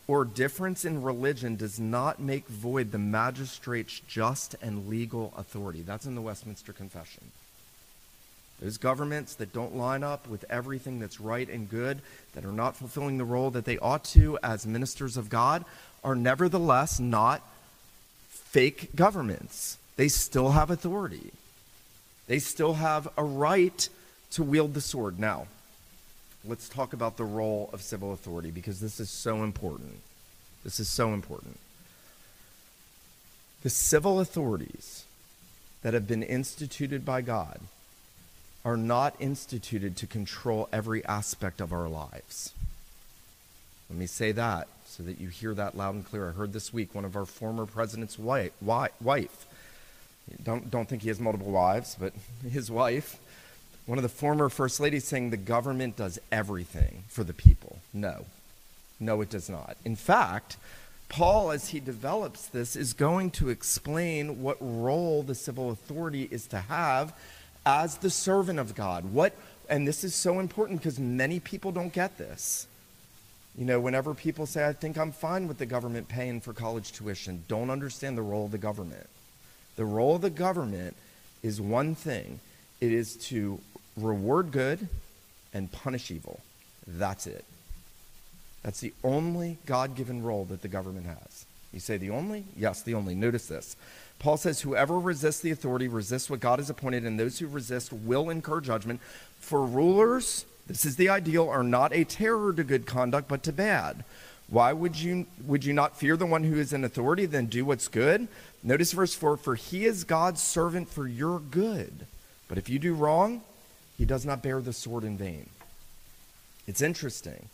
or 0.08 0.26
difference 0.26 0.84
in 0.84 1.02
religion 1.02 1.56
does 1.56 1.80
not 1.80 2.19
make 2.19 2.47
void 2.47 2.91
the 2.91 2.97
magistrate's 2.97 4.02
just 4.02 4.56
and 4.62 4.89
legal 4.89 5.34
authority. 5.38 5.82
That's 5.82 6.06
in 6.06 6.15
the 6.15 6.21
Westminster 6.21 6.73
Confession. 6.73 7.32
Those 8.63 8.78
governments 8.78 9.36
that 9.36 9.52
don't 9.52 9.76
line 9.76 10.06
up 10.06 10.26
with 10.26 10.45
everything 10.49 10.97
that's 10.97 11.19
right 11.19 11.49
and 11.49 11.69
good, 11.69 11.99
that 12.34 12.45
are 12.45 12.52
not 12.54 12.78
fulfilling 12.78 13.17
the 13.17 13.26
role 13.26 13.52
that 13.52 13.65
they 13.65 13.78
ought 13.78 14.06
to 14.06 14.39
as 14.41 14.65
ministers 14.65 15.17
of 15.17 15.30
God, 15.30 15.65
are 16.02 16.15
nevertheless 16.15 16.97
not 16.97 17.41
fake 18.30 18.95
governments. 18.95 19.78
They 19.97 20.08
still 20.08 20.52
have 20.52 20.71
authority. 20.71 21.34
They 22.28 22.39
still 22.39 22.76
have 22.76 23.10
a 23.17 23.23
right 23.26 23.89
to 24.32 24.43
wield 24.43 24.76
the 24.76 24.82
sword. 24.82 25.19
Now, 25.19 25.47
let's 26.45 26.69
talk 26.69 26.93
about 26.93 27.17
the 27.17 27.26
role 27.26 27.69
of 27.73 27.82
civil 27.82 28.13
authority 28.13 28.49
because 28.49 28.80
this 28.80 29.02
is 29.02 29.10
so 29.10 29.43
important. 29.43 29.99
This 30.63 30.80
is 30.80 30.88
so 30.88 31.13
important. 31.13 31.60
The 33.62 33.69
civil 33.69 34.21
authorities 34.21 35.04
that 35.82 35.93
have 35.93 36.08
been 36.08 36.23
instituted 36.23 37.04
by 37.04 37.19
God 37.19 37.60
are 38.65 38.78
not 38.78 39.15
instituted 39.19 39.95
to 39.97 40.08
control 40.08 40.69
every 40.71 41.04
aspect 41.06 41.60
of 41.60 41.73
our 41.73 41.89
lives. 41.89 42.54
Let 43.89 43.99
me 43.99 44.08
say 44.08 44.32
that 44.32 44.67
so 44.86 45.04
that 45.04 45.19
you 45.19 45.28
hear 45.28 45.54
that 45.54 45.76
loud 45.76 45.95
and 45.95 46.06
clear. 46.06 46.30
I 46.30 46.32
heard 46.32 46.54
this 46.54 46.71
week 46.71 46.93
one 46.93 47.06
of 47.06 47.15
our 47.15 47.26
former 47.26 47.65
president's 47.65 48.17
wife, 48.17 48.52
wife 48.62 49.45
don't, 50.43 50.69
don't 50.71 50.88
think 50.88 51.02
he 51.02 51.10
has 51.10 51.19
multiple 51.19 51.52
wives, 51.52 51.95
but 51.99 52.13
his 52.49 52.71
wife, 52.71 53.19
one 53.86 53.97
of 53.97 54.04
the 54.04 54.10
former 54.10 54.49
first 54.49 54.80
ladies, 54.80 55.06
saying 55.06 55.30
the 55.30 55.38
government 55.38 55.97
does 55.97 56.19
everything 56.32 57.04
for 57.08 57.23
the 57.23 57.34
people. 57.34 57.80
No, 57.93 58.26
no, 58.99 59.21
it 59.21 59.30
does 59.30 59.49
not. 59.49 59.78
In 59.84 59.95
fact, 59.95 60.58
Paul, 61.10 61.52
as 61.52 61.69
he 61.69 61.80
develops 61.80 62.47
this, 62.47 62.76
is 62.76 62.93
going 62.93 63.32
to 63.32 63.49
explain 63.49 64.41
what 64.41 64.58
role 64.60 65.21
the 65.21 65.36
civil 65.36 65.69
authority 65.69 66.28
is 66.32 66.47
to 66.47 66.60
have 66.60 67.13
as 67.65 67.97
the 67.97 68.10
servant 68.10 68.60
of 68.60 68.76
God. 68.76 69.06
What, 69.13 69.34
and 69.69 69.88
this 69.88 70.04
is 70.04 70.13
so 70.15 70.39
important 70.39 70.80
because 70.80 70.99
many 70.99 71.39
people 71.39 71.71
don't 71.71 71.93
get 71.93 72.17
this. 72.17 72.67
You 73.58 73.65
know, 73.65 73.80
whenever 73.80 74.13
people 74.13 74.45
say, 74.45 74.67
I 74.67 74.73
think 74.73 74.97
I'm 74.97 75.12
fine 75.12 75.47
with 75.47 75.60
the 75.60 75.65
government 75.65 76.08
paying 76.08 76.41
for 76.41 76.54
college 76.54 76.91
tuition, 76.91 77.43
don't 77.47 77.69
understand 77.69 78.17
the 78.17 78.23
role 78.23 78.45
of 78.45 78.52
the 78.52 78.58
government. 78.58 79.08
The 79.76 79.86
role 79.86 80.15
of 80.15 80.21
the 80.21 80.30
government 80.30 80.95
is 81.41 81.62
one 81.62 81.93
thing 81.95 82.39
it 82.82 82.91
is 82.91 83.15
to 83.15 83.60
reward 83.95 84.52
good 84.52 84.88
and 85.54 85.71
punish 85.71 86.10
evil. 86.10 86.39
That's 86.88 87.28
it. 87.28 87.45
That's 88.63 88.80
the 88.80 88.93
only 89.04 89.58
God 89.65 89.95
given 89.95 90.23
role 90.23 90.45
that 90.45 90.62
the 90.62 90.67
government 90.67 91.06
has. 91.06 91.45
You 91.74 91.80
say 91.80 91.98
the 91.98 92.12
only? 92.12 92.46
Yes, 92.56 92.84
the 92.84 92.94
only. 92.94 93.16
Notice 93.16 93.48
this. 93.48 93.76
Paul 94.20 94.38
says, 94.38 94.62
Whoever 94.62 95.00
resists 95.00 95.42
the 95.42 95.52
authority 95.52 95.88
resists 95.88 96.30
what 96.30 96.40
God 96.40 96.60
has 96.60 96.70
appointed, 96.70 97.04
and 97.04 97.20
those 97.20 97.40
who 97.40 97.48
resist 97.48 97.92
will 97.92 98.30
incur 98.30 98.62
judgment. 98.62 99.02
For 99.40 99.66
rulers, 99.66 100.46
this 100.68 100.86
is 100.86 100.96
the 100.96 101.10
ideal, 101.10 101.50
are 101.50 101.64
not 101.64 101.92
a 101.94 102.06
terror 102.06 102.54
to 102.54 102.64
good 102.64 102.86
conduct, 102.86 103.28
but 103.28 103.44
to 103.44 103.52
bad. 103.52 104.06
Why 104.48 104.72
would 104.72 104.96
you, 104.98 105.26
would 105.46 105.66
you 105.66 105.74
not 105.74 105.98
fear 105.98 106.16
the 106.16 106.26
one 106.26 106.44
who 106.44 106.60
is 106.60 106.74
in 106.74 106.84
authority, 106.84 107.26
then 107.26 107.48
do 107.48 107.66
what's 107.66 107.88
good? 107.88 108.28
Notice 108.62 108.94
verse 108.94 109.16
4 109.16 109.38
For 109.38 109.56
he 109.56 109.86
is 109.86 110.04
God's 110.04 110.44
servant 110.44 110.90
for 110.90 111.08
your 111.08 111.40
good. 111.40 112.06
But 112.48 112.58
if 112.58 112.70
you 112.70 112.78
do 112.78 112.94
wrong, 112.94 113.42
he 113.98 114.06
does 114.06 114.26
not 114.26 114.44
bear 114.44 114.62
the 114.62 114.74
sword 114.74 115.04
in 115.04 115.18
vain. 115.18 115.50
It's 116.68 116.82
interesting. 116.82 117.50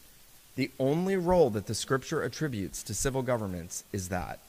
The 0.59 0.71
only 0.77 1.15
role 1.15 1.49
that 1.51 1.67
the 1.67 1.73
scripture 1.73 2.21
attributes 2.21 2.83
to 2.83 2.93
civil 2.93 3.21
governments 3.21 3.85
is 3.93 4.09
that 4.09 4.39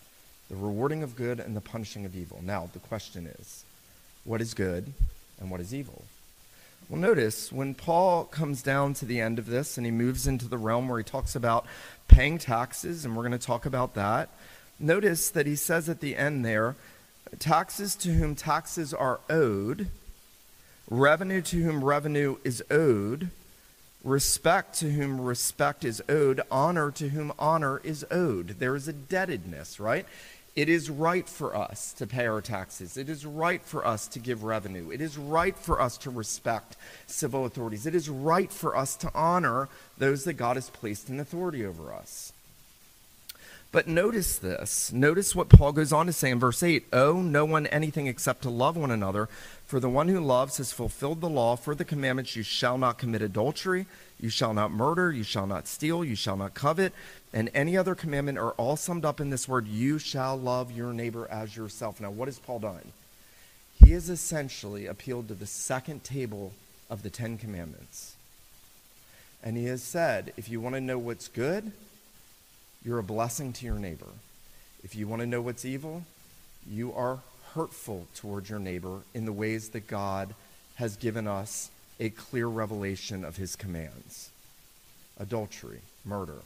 the 0.49 0.57
rewarding 0.57 1.05
of 1.05 1.15
good 1.15 1.39
and 1.39 1.55
the 1.55 1.61
punishing 1.61 2.05
of 2.05 2.17
evil. 2.17 2.41
Now, 2.43 2.69
the 2.73 2.81
question 2.81 3.29
is 3.29 3.65
what 4.25 4.41
is 4.41 4.53
good 4.53 4.93
and 5.39 5.53
what 5.53 5.61
is 5.61 5.73
evil? 5.73 6.03
Well, 6.89 6.99
notice 6.99 7.53
when 7.53 7.75
Paul 7.75 8.25
comes 8.25 8.61
down 8.61 8.95
to 8.95 9.05
the 9.05 9.21
end 9.21 9.39
of 9.39 9.47
this 9.47 9.77
and 9.77 9.87
he 9.87 9.93
moves 9.93 10.27
into 10.27 10.49
the 10.49 10.59
realm 10.59 10.89
where 10.89 10.99
he 10.99 11.05
talks 11.05 11.37
about 11.37 11.65
paying 12.09 12.39
taxes, 12.39 13.05
and 13.05 13.15
we're 13.15 13.23
going 13.23 13.31
to 13.31 13.47
talk 13.47 13.65
about 13.65 13.95
that. 13.95 14.31
Notice 14.81 15.31
that 15.31 15.47
he 15.47 15.55
says 15.55 15.89
at 15.89 16.01
the 16.01 16.17
end 16.17 16.45
there 16.45 16.75
taxes 17.39 17.95
to 17.95 18.15
whom 18.15 18.35
taxes 18.35 18.93
are 18.93 19.21
owed, 19.31 19.87
revenue 20.91 21.41
to 21.43 21.63
whom 21.63 21.85
revenue 21.85 22.39
is 22.43 22.65
owed, 22.69 23.31
respect 24.03 24.79
to 24.81 24.91
whom 24.91 25.21
respect 25.21 25.85
is 25.85 26.03
owed, 26.09 26.41
honor 26.51 26.91
to 26.93 27.11
whom 27.11 27.33
honor 27.39 27.81
is 27.85 28.05
owed. 28.11 28.59
There 28.59 28.77
is 28.77 28.89
a 28.89 28.93
debtedness, 28.93 29.79
right? 29.79 30.07
It 30.57 30.69
is 30.69 30.91
right 30.91 31.29
for 31.29 31.55
us 31.55 31.93
to 31.95 32.07
pay 32.07 32.27
our 32.27 32.41
taxes. 32.41 32.97
It 32.97 33.09
is 33.09 33.25
right 33.25 33.63
for 33.63 33.87
us 33.87 34.09
to 34.09 34.19
give 34.19 34.43
revenue. 34.43 34.91
It 34.91 35.01
is 35.01 35.17
right 35.17 35.57
for 35.57 35.81
us 35.81 35.97
to 35.99 36.11
respect 36.11 36.77
civil 37.07 37.45
authorities. 37.45 37.87
It 37.87 37.95
is 37.95 38.09
right 38.09 38.51
for 38.51 38.77
us 38.77 38.97
to 38.97 39.11
honor 39.15 39.69
those 39.97 40.25
that 40.25 40.35
God 40.35 40.57
has 40.57 40.69
placed 40.69 41.09
in 41.09 41.21
authority 41.21 41.65
over 41.65 41.93
us. 41.93 42.33
But 43.73 43.87
notice 43.87 44.37
this. 44.37 44.93
Notice 44.93 45.35
what 45.35 45.49
Paul 45.49 45.71
goes 45.73 45.93
on 45.93 46.07
to 46.07 46.13
say 46.13 46.31
in 46.31 46.41
verse 46.41 46.63
8 46.63 46.87
Owe 46.93 47.21
no 47.23 47.45
one 47.45 47.67
anything 47.69 48.09
except 48.09 48.43
to 48.43 48.51
love 48.51 48.77
one 48.77 48.91
another, 48.91 49.29
for 49.65 49.79
the 49.79 49.89
one 49.89 50.09
who 50.09 50.19
loves 50.21 50.57
has 50.57 50.73
fulfilled 50.73 51.21
the 51.21 51.29
law. 51.29 51.55
For 51.55 51.77
the 51.77 51.85
commandments, 51.85 52.35
you 52.35 52.43
shall 52.43 52.79
not 52.79 52.99
commit 52.99 53.23
adultery, 53.23 53.87
you 54.19 54.29
shall 54.29 54.53
not 54.53 54.73
murder, 54.73 55.13
you 55.13 55.23
shall 55.23 55.47
not 55.47 55.69
steal, 55.69 56.05
you 56.05 56.17
shall 56.17 56.37
not 56.37 56.53
covet, 56.53 56.93
and 57.33 57.49
any 57.55 57.77
other 57.77 57.95
commandment 57.95 58.39
are 58.39 58.53
all 58.53 58.77
summed 58.77 59.05
up 59.05 59.21
in 59.21 59.31
this 59.31 59.47
word 59.47 59.69
you 59.69 60.01
shall 60.01 60.37
love 60.37 60.73
your 60.73 60.93
neighbor 60.93 61.29
as 61.31 61.57
yourself. 61.57 62.01
Now, 62.01 62.11
what 62.11 62.27
has 62.27 62.41
Paul 62.41 62.59
done? 62.59 62.93
He 63.85 63.93
has 63.93 64.11
essentially 64.11 64.87
appealed 64.87 65.29
to 65.29 65.35
the 65.35 65.47
second 65.47 66.03
table 66.03 66.53
of 66.91 67.05
the 67.05 67.11
Ten 67.11 67.39
Commandments. 67.39 68.17
And 69.43 69.57
he 69.57 69.67
has 69.67 69.83
said, 69.83 70.33
if 70.37 70.49
you 70.49 70.61
want 70.61 70.75
to 70.75 70.81
know 70.81 70.99
what's 70.99 71.29
good, 71.29 71.73
you're 72.85 72.99
a 72.99 73.03
blessing 73.03 73.53
to 73.55 73.67
your 73.67 73.79
neighbor. 73.79 74.07
If 74.83 74.95
you 74.95 75.07
want 75.07 75.21
to 75.21 75.27
know 75.27 75.41
what's 75.41 75.65
evil, 75.65 76.05
you 76.69 76.93
are 76.95 77.19
hurtful 77.55 78.07
towards 78.15 78.49
your 78.49 78.59
neighbor 78.59 79.01
in 79.15 79.25
the 79.25 79.33
ways 79.33 79.71
that 79.71 79.87
God 79.87 80.35
has 80.77 80.97
given 80.97 81.27
us 81.27 81.71
a 81.99 82.11
clear 82.11 82.47
revelation 82.47 83.25
of 83.25 83.37
his 83.37 83.57
commands 83.57 84.31
adultery, 85.19 85.81
murder, 86.05 86.41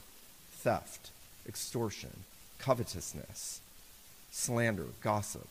theft, 0.50 1.10
extortion, 1.46 2.10
covetousness, 2.58 3.60
slander, 4.32 4.86
gossip, 5.00 5.46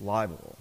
libel, 0.00 0.56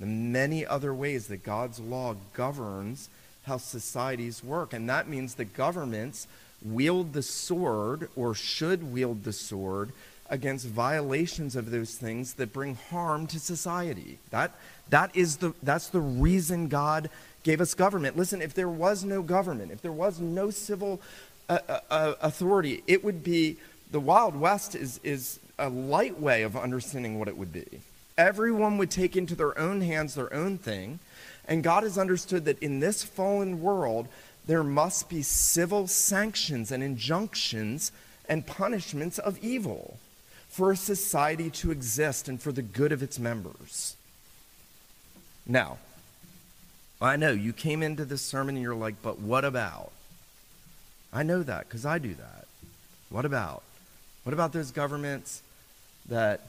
the 0.00 0.06
many 0.06 0.64
other 0.64 0.94
ways 0.94 1.26
that 1.28 1.44
God's 1.44 1.78
law 1.78 2.14
governs 2.32 3.10
how 3.44 3.58
societies 3.58 4.42
work. 4.42 4.72
And 4.72 4.88
that 4.88 5.08
means 5.08 5.34
that 5.34 5.54
governments 5.54 6.26
wield 6.64 7.12
the 7.12 7.22
sword 7.22 8.08
or 8.16 8.34
should 8.34 8.92
wield 8.92 9.24
the 9.24 9.32
sword 9.32 9.92
against 10.30 10.66
violations 10.66 11.54
of 11.54 11.70
those 11.70 11.94
things 11.96 12.34
that 12.34 12.52
bring 12.52 12.74
harm 12.74 13.26
to 13.26 13.38
society. 13.38 14.18
That, 14.30 14.52
that 14.88 15.14
is 15.14 15.36
the, 15.36 15.52
that's 15.62 15.88
the 15.88 16.00
reason 16.00 16.68
God 16.68 17.10
gave 17.42 17.60
us 17.60 17.74
government. 17.74 18.16
Listen, 18.16 18.40
if 18.40 18.54
there 18.54 18.68
was 18.68 19.04
no 19.04 19.22
government, 19.22 19.70
if 19.70 19.82
there 19.82 19.92
was 19.92 20.20
no 20.20 20.50
civil 20.50 21.00
uh, 21.48 21.58
uh, 21.68 21.80
uh 21.90 22.14
authority, 22.22 22.82
it 22.86 23.04
would 23.04 23.22
be 23.22 23.58
the 23.90 24.00
Wild 24.00 24.34
West 24.34 24.74
is, 24.74 24.98
is 25.04 25.38
a 25.58 25.68
light 25.68 26.18
way 26.18 26.42
of 26.42 26.56
understanding 26.56 27.18
what 27.18 27.28
it 27.28 27.36
would 27.36 27.52
be. 27.52 27.66
Everyone 28.16 28.78
would 28.78 28.90
take 28.90 29.16
into 29.16 29.34
their 29.34 29.56
own 29.58 29.82
hands 29.82 30.14
their 30.14 30.32
own 30.32 30.56
thing. 30.58 31.00
And 31.46 31.62
God 31.62 31.82
has 31.82 31.98
understood 31.98 32.46
that 32.46 32.58
in 32.60 32.80
this 32.80 33.04
fallen 33.04 33.60
world, 33.60 34.08
there 34.46 34.62
must 34.62 35.08
be 35.08 35.22
civil 35.22 35.86
sanctions 35.86 36.70
and 36.70 36.82
injunctions 36.82 37.92
and 38.28 38.46
punishments 38.46 39.18
of 39.18 39.42
evil 39.42 39.98
for 40.48 40.70
a 40.70 40.76
society 40.76 41.50
to 41.50 41.70
exist 41.70 42.28
and 42.28 42.40
for 42.40 42.52
the 42.52 42.62
good 42.62 42.92
of 42.92 43.02
its 43.02 43.18
members. 43.18 43.96
Now, 45.46 45.78
I 47.00 47.16
know 47.16 47.32
you 47.32 47.52
came 47.52 47.82
into 47.82 48.04
this 48.04 48.22
sermon 48.22 48.56
and 48.56 48.62
you're 48.62 48.74
like, 48.74 49.02
but 49.02 49.18
what 49.18 49.44
about? 49.44 49.90
I 51.12 51.22
know 51.22 51.42
that 51.42 51.68
because 51.68 51.84
I 51.84 51.98
do 51.98 52.14
that. 52.14 52.46
What 53.10 53.24
about? 53.24 53.62
What 54.24 54.32
about 54.32 54.52
those 54.52 54.70
governments 54.70 55.42
that 56.08 56.40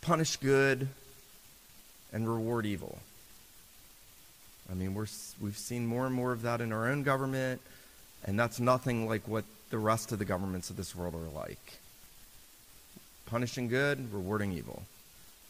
punish 0.00 0.36
good 0.36 0.88
and 2.12 2.28
reward 2.28 2.66
evil? 2.66 2.98
I 4.70 4.74
mean, 4.74 4.94
we're, 4.94 5.06
we've 5.40 5.58
seen 5.58 5.86
more 5.86 6.06
and 6.06 6.14
more 6.14 6.32
of 6.32 6.42
that 6.42 6.60
in 6.60 6.72
our 6.72 6.88
own 6.88 7.02
government, 7.02 7.60
and 8.24 8.38
that's 8.38 8.58
nothing 8.58 9.08
like 9.08 9.26
what 9.28 9.44
the 9.70 9.78
rest 9.78 10.12
of 10.12 10.18
the 10.18 10.24
governments 10.24 10.70
of 10.70 10.76
this 10.76 10.94
world 10.94 11.14
are 11.14 11.38
like. 11.38 11.78
Punishing 13.26 13.68
good, 13.68 14.12
rewarding 14.12 14.52
evil. 14.52 14.82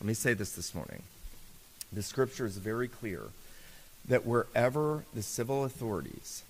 Let 0.01 0.07
me 0.07 0.15
say 0.15 0.35
this 0.35 0.53
this 0.53 0.75
morning. 0.75 1.03
The 1.93 2.03
scripture 2.03 2.47
is 2.47 2.57
very 2.57 2.89
clear 2.89 3.23
that 4.09 4.27
wherever 4.27 5.05
the 5.15 5.23
civil 5.23 5.65
authorities 5.65 6.43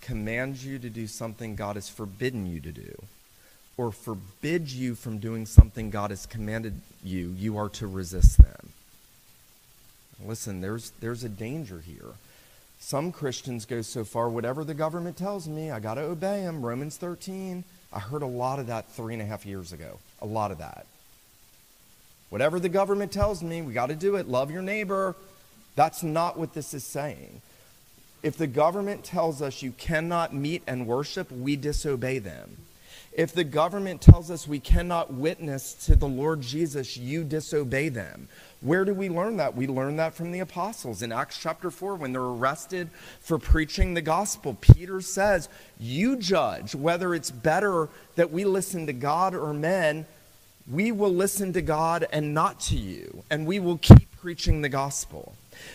command 0.00 0.62
you 0.62 0.78
to 0.78 0.90
do 0.90 1.06
something 1.06 1.54
God 1.54 1.76
has 1.76 1.88
forbidden 1.88 2.46
you 2.46 2.60
to 2.60 2.72
do, 2.72 3.02
or 3.76 3.92
forbid 3.92 4.70
you 4.70 4.94
from 4.94 5.18
doing 5.18 5.46
something 5.46 5.90
God 5.90 6.10
has 6.10 6.26
commanded 6.26 6.74
you, 7.04 7.34
you 7.38 7.56
are 7.56 7.68
to 7.70 7.86
resist 7.86 8.38
them. 8.38 8.70
Listen, 10.26 10.60
there's, 10.60 10.90
there's 11.00 11.24
a 11.24 11.28
danger 11.28 11.80
here. 11.80 12.14
Some 12.78 13.12
Christians 13.12 13.66
go 13.66 13.82
so 13.82 14.04
far, 14.04 14.28
whatever 14.28 14.64
the 14.64 14.74
government 14.74 15.16
tells 15.16 15.46
me, 15.46 15.70
I 15.70 15.80
got 15.80 15.94
to 15.94 16.02
obey 16.02 16.42
them. 16.42 16.64
Romans 16.64 16.96
13. 16.96 17.64
I 17.92 17.98
heard 17.98 18.22
a 18.22 18.26
lot 18.26 18.58
of 18.58 18.68
that 18.68 18.90
three 18.92 19.12
and 19.14 19.22
a 19.22 19.26
half 19.26 19.44
years 19.44 19.72
ago. 19.72 19.98
A 20.22 20.26
lot 20.26 20.50
of 20.50 20.58
that. 20.58 20.86
Whatever 22.30 22.60
the 22.60 22.68
government 22.68 23.12
tells 23.12 23.42
me, 23.42 23.60
we 23.60 23.72
got 23.72 23.86
to 23.86 23.96
do 23.96 24.16
it. 24.16 24.28
Love 24.28 24.50
your 24.50 24.62
neighbor. 24.62 25.16
That's 25.74 26.02
not 26.02 26.38
what 26.38 26.54
this 26.54 26.72
is 26.72 26.84
saying. 26.84 27.42
If 28.22 28.36
the 28.36 28.46
government 28.46 29.04
tells 29.04 29.42
us 29.42 29.62
you 29.62 29.72
cannot 29.72 30.34
meet 30.34 30.62
and 30.66 30.86
worship, 30.86 31.32
we 31.32 31.56
disobey 31.56 32.18
them. 32.18 32.56
If 33.12 33.32
the 33.32 33.44
government 33.44 34.00
tells 34.00 34.30
us 34.30 34.46
we 34.46 34.60
cannot 34.60 35.12
witness 35.12 35.74
to 35.86 35.96
the 35.96 36.06
Lord 36.06 36.42
Jesus, 36.42 36.96
you 36.96 37.24
disobey 37.24 37.88
them. 37.88 38.28
Where 38.60 38.84
do 38.84 38.94
we 38.94 39.08
learn 39.08 39.38
that? 39.38 39.56
We 39.56 39.66
learn 39.66 39.96
that 39.96 40.14
from 40.14 40.30
the 40.30 40.40
apostles. 40.40 41.02
In 41.02 41.10
Acts 41.10 41.38
chapter 41.38 41.70
4, 41.70 41.96
when 41.96 42.12
they're 42.12 42.22
arrested 42.22 42.88
for 43.20 43.38
preaching 43.38 43.94
the 43.94 44.02
gospel, 44.02 44.56
Peter 44.60 45.00
says, 45.00 45.48
You 45.78 46.16
judge 46.16 46.74
whether 46.74 47.12
it's 47.14 47.32
better 47.32 47.88
that 48.14 48.30
we 48.30 48.44
listen 48.44 48.86
to 48.86 48.92
God 48.92 49.34
or 49.34 49.52
men. 49.52 50.06
We 50.70 50.92
will 50.92 51.12
listen 51.12 51.52
to 51.54 51.62
God 51.62 52.06
and 52.12 52.32
not 52.32 52.60
to 52.60 52.76
you, 52.76 53.24
and 53.28 53.44
we 53.44 53.58
will 53.58 53.78
keep 53.78 54.08
preaching 54.20 54.62
the 54.62 54.68
gospel. 54.68 55.34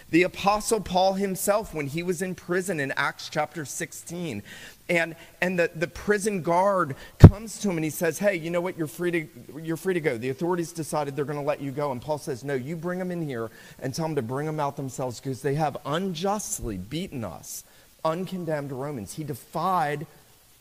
The 0.10 0.24
Apostle 0.24 0.82
Paul 0.82 1.14
himself, 1.14 1.74
when 1.74 1.88
he 1.88 2.04
was 2.04 2.22
in 2.22 2.36
prison 2.36 2.80
in 2.80 2.92
Acts 2.96 3.30
chapter 3.30 3.66
16, 3.66 4.44
and, 4.88 5.16
and 5.42 5.58
the, 5.58 5.72
the 5.76 5.88
prison 5.88 6.42
guard 6.42 6.96
comes 7.18 7.60
to 7.60 7.70
him 7.70 7.78
and 7.78 7.84
he 7.84 7.90
says, 7.90 8.20
Hey, 8.20 8.36
you 8.36 8.50
know 8.52 8.62
what? 8.62 8.78
You're 8.78 8.88
free 8.88 9.12
to, 9.12 9.28
you're 9.62 9.78
free 9.78 9.96
to 9.96 10.00
go. 10.00 10.18
The 10.18 10.30
authorities 10.30 10.72
decided 10.72 11.16
they're 11.16 11.26
going 11.26 11.40
to 11.40 11.46
let 11.46 11.60
you 11.62 11.72
go. 11.72 11.92
And 11.92 12.02
Paul 12.02 12.18
says, 12.18 12.44
No, 12.44 12.54
you 12.54 12.76
bring 12.76 13.00
them 13.00 13.12
in 13.12 13.26
here 13.28 13.50
and 13.80 13.94
tell 13.94 14.06
them 14.06 14.16
to 14.16 14.22
bring 14.22 14.46
them 14.46 14.60
out 14.60 14.78
themselves 14.78 15.20
because 15.20 15.42
they 15.42 15.56
have 15.56 15.78
unjustly 15.86 16.78
beaten 16.78 17.24
us, 17.24 17.64
uncondemned 18.04 18.72
Romans. 18.72 19.14
He 19.14 19.24
defied 19.24 20.06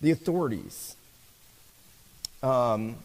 the 0.00 0.10
authorities. 0.10 0.96
Um, 2.42 2.96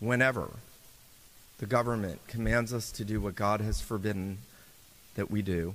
whenever 0.00 0.50
the 1.58 1.66
government 1.66 2.20
commands 2.28 2.72
us 2.72 2.90
to 2.92 3.04
do 3.04 3.20
what 3.20 3.34
God 3.34 3.60
has 3.60 3.80
forbidden 3.80 4.38
that 5.14 5.30
we 5.30 5.42
do. 5.42 5.74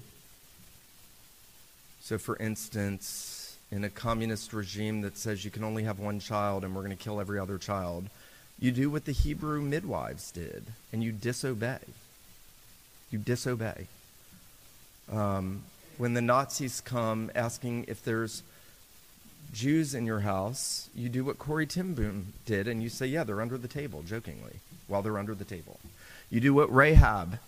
So, 2.02 2.18
for 2.18 2.38
instance, 2.38 3.58
in 3.72 3.84
a 3.84 3.90
communist 3.90 4.54
regime 4.54 5.02
that 5.02 5.18
says 5.18 5.46
you 5.46 5.52
can 5.52 5.64
only 5.64 5.84
have 5.84 6.00
one 6.00 6.20
child 6.20 6.64
and 6.64 6.76
we're 6.76 6.82
going 6.82 6.96
to 6.96 7.04
kill 7.04 7.20
every 7.20 7.40
other 7.40 7.58
child, 7.58 8.10
you 8.60 8.72
do 8.72 8.90
what 8.90 9.06
the 9.06 9.12
Hebrew 9.12 9.62
midwives 9.62 10.32
did 10.32 10.66
and 10.92 11.04
you 11.04 11.12
disobey. 11.12 11.80
You 13.10 13.20
disobey. 13.20 13.88
Um, 15.12 15.64
when 15.98 16.14
the 16.14 16.22
Nazis 16.22 16.82
come 16.82 17.32
asking 17.36 17.86
if 17.88 18.04
there's 18.04 18.44
Jews 19.54 19.94
in 19.94 20.06
your 20.06 20.22
house, 20.22 20.90
you 20.96 21.10
do 21.10 21.26
what 21.26 21.38
Corrie 21.38 21.66
ten 21.66 21.94
Boom 21.94 22.34
did 22.46 22.68
and 22.68 22.82
you 22.82 22.90
say, 22.90 23.06
yeah, 23.06 23.24
they're 23.24 23.42
under 23.42 23.58
the 23.58 23.68
table, 23.68 24.04
jokingly 24.04 24.60
while 24.88 25.02
they're 25.02 25.18
under 25.18 25.36
the 25.36 25.46
table. 25.46 25.80
You 26.30 26.40
do 26.40 26.54
what 26.54 26.74
Rahab, 26.74 27.40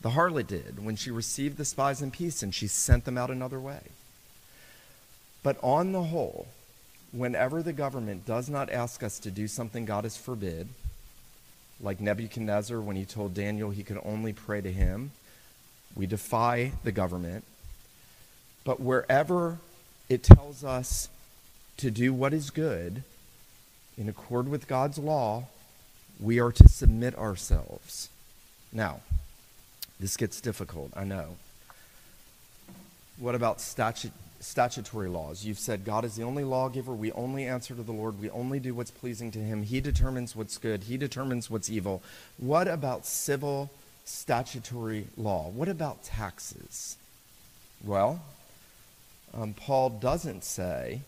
the 0.00 0.10
harlot, 0.10 0.46
did 0.46 0.84
when 0.84 0.96
she 0.96 1.10
received 1.10 1.56
the 1.56 1.64
spies 1.64 2.02
in 2.02 2.10
peace 2.10 2.42
and 2.42 2.54
she 2.54 2.66
sent 2.66 3.04
them 3.04 3.18
out 3.18 3.30
another 3.30 3.58
way. 3.60 3.80
But 5.42 5.58
on 5.62 5.92
the 5.92 6.04
whole, 6.04 6.46
whenever 7.12 7.62
the 7.62 7.72
government 7.72 8.26
does 8.26 8.48
not 8.48 8.70
ask 8.70 9.02
us 9.02 9.18
to 9.20 9.30
do 9.30 9.46
something 9.48 9.84
God 9.84 10.04
has 10.04 10.16
forbid, 10.16 10.68
like 11.80 12.00
Nebuchadnezzar 12.00 12.80
when 12.80 12.96
he 12.96 13.04
told 13.04 13.34
Daniel 13.34 13.70
he 13.70 13.82
could 13.82 14.00
only 14.04 14.32
pray 14.32 14.60
to 14.60 14.72
him, 14.72 15.10
we 15.94 16.06
defy 16.06 16.72
the 16.82 16.92
government. 16.92 17.44
But 18.64 18.80
wherever 18.80 19.58
it 20.08 20.22
tells 20.22 20.64
us 20.64 21.08
to 21.78 21.90
do 21.90 22.12
what 22.12 22.32
is 22.32 22.50
good 22.50 23.02
in 23.96 24.08
accord 24.08 24.48
with 24.48 24.68
God's 24.68 24.98
law, 24.98 25.44
we 26.20 26.40
are 26.40 26.52
to 26.52 26.68
submit 26.68 27.16
ourselves. 27.16 28.08
Now, 28.72 29.00
this 30.00 30.16
gets 30.16 30.40
difficult, 30.40 30.90
I 30.96 31.04
know. 31.04 31.36
What 33.18 33.34
about 33.34 33.60
statu- 33.60 34.10
statutory 34.40 35.08
laws? 35.08 35.44
You've 35.44 35.58
said 35.58 35.84
God 35.84 36.04
is 36.04 36.16
the 36.16 36.24
only 36.24 36.42
lawgiver. 36.42 36.92
We 36.92 37.12
only 37.12 37.46
answer 37.46 37.74
to 37.74 37.82
the 37.82 37.92
Lord. 37.92 38.20
We 38.20 38.30
only 38.30 38.58
do 38.58 38.74
what's 38.74 38.90
pleasing 38.90 39.30
to 39.32 39.38
Him. 39.38 39.62
He 39.62 39.80
determines 39.80 40.34
what's 40.34 40.58
good, 40.58 40.84
He 40.84 40.96
determines 40.96 41.48
what's 41.48 41.70
evil. 41.70 42.02
What 42.38 42.66
about 42.66 43.06
civil 43.06 43.70
statutory 44.04 45.06
law? 45.16 45.48
What 45.48 45.68
about 45.68 46.02
taxes? 46.02 46.96
Well, 47.84 48.22
um, 49.32 49.54
Paul 49.54 49.90
doesn't 49.90 50.44
say 50.44 51.00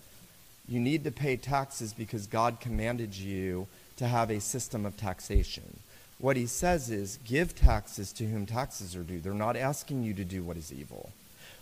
you 0.69 0.81
need 0.81 1.05
to 1.05 1.11
pay 1.11 1.37
taxes 1.37 1.93
because 1.93 2.27
God 2.27 2.61
commanded 2.61 3.17
you 3.17 3.67
to 3.97 4.07
have 4.07 4.31
a 4.31 4.41
system 4.41 4.85
of 4.85 4.97
taxation. 4.97 5.79
What 6.19 6.37
he 6.37 6.47
says 6.47 6.91
is 6.91 7.19
give 7.25 7.55
taxes 7.55 8.13
to 8.15 8.25
whom 8.25 8.47
taxes 8.47 8.97
are 8.97 9.03
due. 9.03 9.21
They're 9.21 9.35
not 9.35 9.57
asking 9.57 10.03
you 10.03 10.15
to 10.15 10.25
do 10.25 10.43
what 10.43 10.57
is 10.57 10.73
evil. 10.73 11.11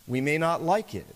We 0.07 0.21
may 0.21 0.39
not 0.39 0.63
like 0.63 0.95
it. 0.95 1.07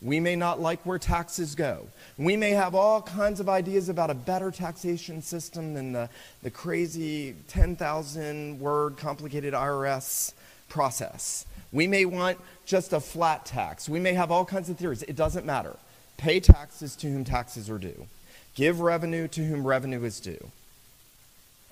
We 0.00 0.20
may 0.20 0.36
not 0.36 0.60
like 0.60 0.80
where 0.86 0.98
taxes 0.98 1.54
go. 1.54 1.86
We 2.16 2.36
may 2.36 2.50
have 2.50 2.74
all 2.74 3.02
kinds 3.02 3.40
of 3.40 3.48
ideas 3.48 3.88
about 3.88 4.10
a 4.10 4.14
better 4.14 4.50
taxation 4.50 5.22
system 5.22 5.74
than 5.74 5.92
the, 5.92 6.08
the 6.42 6.50
crazy 6.50 7.34
10,000 7.48 8.60
word 8.60 8.96
complicated 8.96 9.54
IRS 9.54 10.34
process. 10.68 11.46
We 11.72 11.88
may 11.88 12.04
want 12.04 12.38
just 12.64 12.92
a 12.92 13.00
flat 13.00 13.44
tax. 13.44 13.88
We 13.88 13.98
may 13.98 14.12
have 14.14 14.30
all 14.30 14.44
kinds 14.44 14.70
of 14.70 14.78
theories. 14.78 15.02
It 15.02 15.16
doesn't 15.16 15.44
matter. 15.44 15.76
Pay 16.18 16.40
taxes 16.40 16.94
to 16.96 17.10
whom 17.10 17.24
taxes 17.24 17.70
are 17.70 17.78
due. 17.78 18.06
Give 18.54 18.80
revenue 18.80 19.28
to 19.28 19.44
whom 19.44 19.66
revenue 19.66 20.04
is 20.04 20.20
due. 20.20 20.50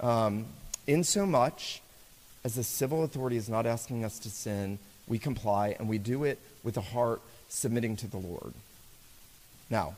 Um, 0.01 0.47
in 0.87 1.05
so 1.05 1.27
much 1.27 1.83
as 2.45 2.55
the 2.55 2.63
civil 2.63 3.03
authority 3.03 3.37
is 3.37 3.49
not 3.49 3.67
asking 3.67 4.05
us 4.05 4.19
to 4.21 4.31
sin, 4.31 4.79
we 5.09 5.19
comply 5.19 5.75
and 5.79 5.89
we 5.89 5.99
do 5.99 6.25
it 6.25 6.39
with 6.63 6.77
a 6.77 6.81
heart 6.81 7.21
submitting 7.49 7.97
to 7.97 8.07
the 8.07 8.19
Lord. 8.19 8.55
Now, 9.69 9.95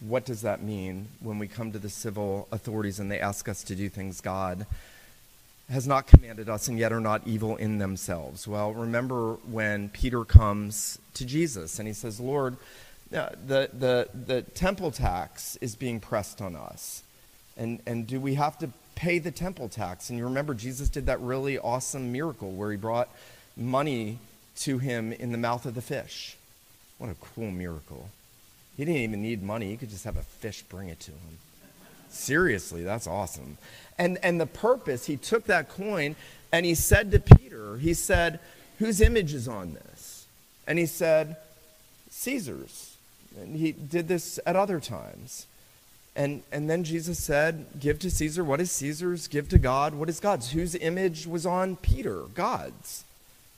what 0.00 0.24
does 0.24 0.42
that 0.42 0.62
mean 0.62 1.08
when 1.20 1.38
we 1.38 1.46
come 1.46 1.72
to 1.72 1.78
the 1.78 1.88
civil 1.88 2.48
authorities 2.50 2.98
and 2.98 3.10
they 3.10 3.20
ask 3.20 3.48
us 3.48 3.62
to 3.64 3.76
do 3.76 3.88
things 3.88 4.20
God 4.20 4.66
has 5.70 5.86
not 5.86 6.06
commanded 6.06 6.48
us 6.48 6.68
and 6.68 6.78
yet 6.78 6.92
are 6.92 7.00
not 7.00 7.26
evil 7.26 7.56
in 7.56 7.78
themselves? 7.78 8.46
Well, 8.46 8.72
remember 8.72 9.34
when 9.50 9.88
Peter 9.88 10.24
comes 10.24 10.98
to 11.14 11.24
Jesus 11.24 11.78
and 11.78 11.88
he 11.88 11.94
says, 11.94 12.20
Lord, 12.20 12.56
uh, 13.14 13.30
the, 13.46 13.70
the, 13.72 14.08
the 14.14 14.42
temple 14.42 14.90
tax 14.90 15.56
is 15.60 15.74
being 15.74 16.00
pressed 16.00 16.40
on 16.40 16.56
us. 16.56 17.02
And, 17.56 17.80
and 17.86 18.06
do 18.06 18.20
we 18.20 18.34
have 18.34 18.58
to 18.58 18.70
pay 18.94 19.18
the 19.18 19.30
temple 19.30 19.68
tax? 19.68 20.10
And 20.10 20.18
you 20.18 20.24
remember 20.24 20.54
Jesus 20.54 20.88
did 20.88 21.06
that 21.06 21.20
really 21.20 21.58
awesome 21.58 22.12
miracle 22.12 22.50
where 22.52 22.70
he 22.70 22.76
brought 22.76 23.08
money 23.56 24.18
to 24.58 24.78
him 24.78 25.12
in 25.12 25.32
the 25.32 25.38
mouth 25.38 25.66
of 25.66 25.74
the 25.74 25.82
fish. 25.82 26.36
What 26.98 27.10
a 27.10 27.14
cool 27.14 27.50
miracle. 27.50 28.08
He 28.76 28.84
didn't 28.84 29.00
even 29.00 29.22
need 29.22 29.42
money, 29.42 29.70
he 29.70 29.76
could 29.76 29.90
just 29.90 30.04
have 30.04 30.16
a 30.16 30.22
fish 30.22 30.62
bring 30.62 30.88
it 30.88 31.00
to 31.00 31.12
him. 31.12 31.38
Seriously, 32.16 32.82
that's 32.82 33.06
awesome. 33.06 33.58
And, 33.98 34.18
and 34.22 34.40
the 34.40 34.46
purpose, 34.46 35.06
he 35.06 35.16
took 35.16 35.44
that 35.44 35.68
coin 35.68 36.16
and 36.52 36.66
he 36.66 36.74
said 36.74 37.10
to 37.12 37.20
Peter, 37.20 37.76
he 37.78 37.94
said, 37.94 38.40
Whose 38.78 39.00
image 39.00 39.32
is 39.32 39.48
on 39.48 39.74
this? 39.74 40.26
And 40.66 40.78
he 40.78 40.86
said, 40.86 41.36
Caesar's. 42.10 42.96
And 43.40 43.56
he 43.56 43.72
did 43.72 44.08
this 44.08 44.38
at 44.46 44.56
other 44.56 44.80
times. 44.80 45.46
And, 46.14 46.42
and 46.50 46.68
then 46.68 46.82
Jesus 46.82 47.22
said, 47.22 47.66
Give 47.78 47.98
to 47.98 48.10
Caesar 48.10 48.42
what 48.42 48.60
is 48.60 48.72
Caesar's, 48.72 49.28
give 49.28 49.48
to 49.50 49.58
God 49.58 49.94
what 49.94 50.08
is 50.08 50.20
God's. 50.20 50.50
Whose 50.52 50.74
image 50.74 51.26
was 51.26 51.44
on 51.44 51.76
Peter? 51.76 52.22
God's. 52.34 53.04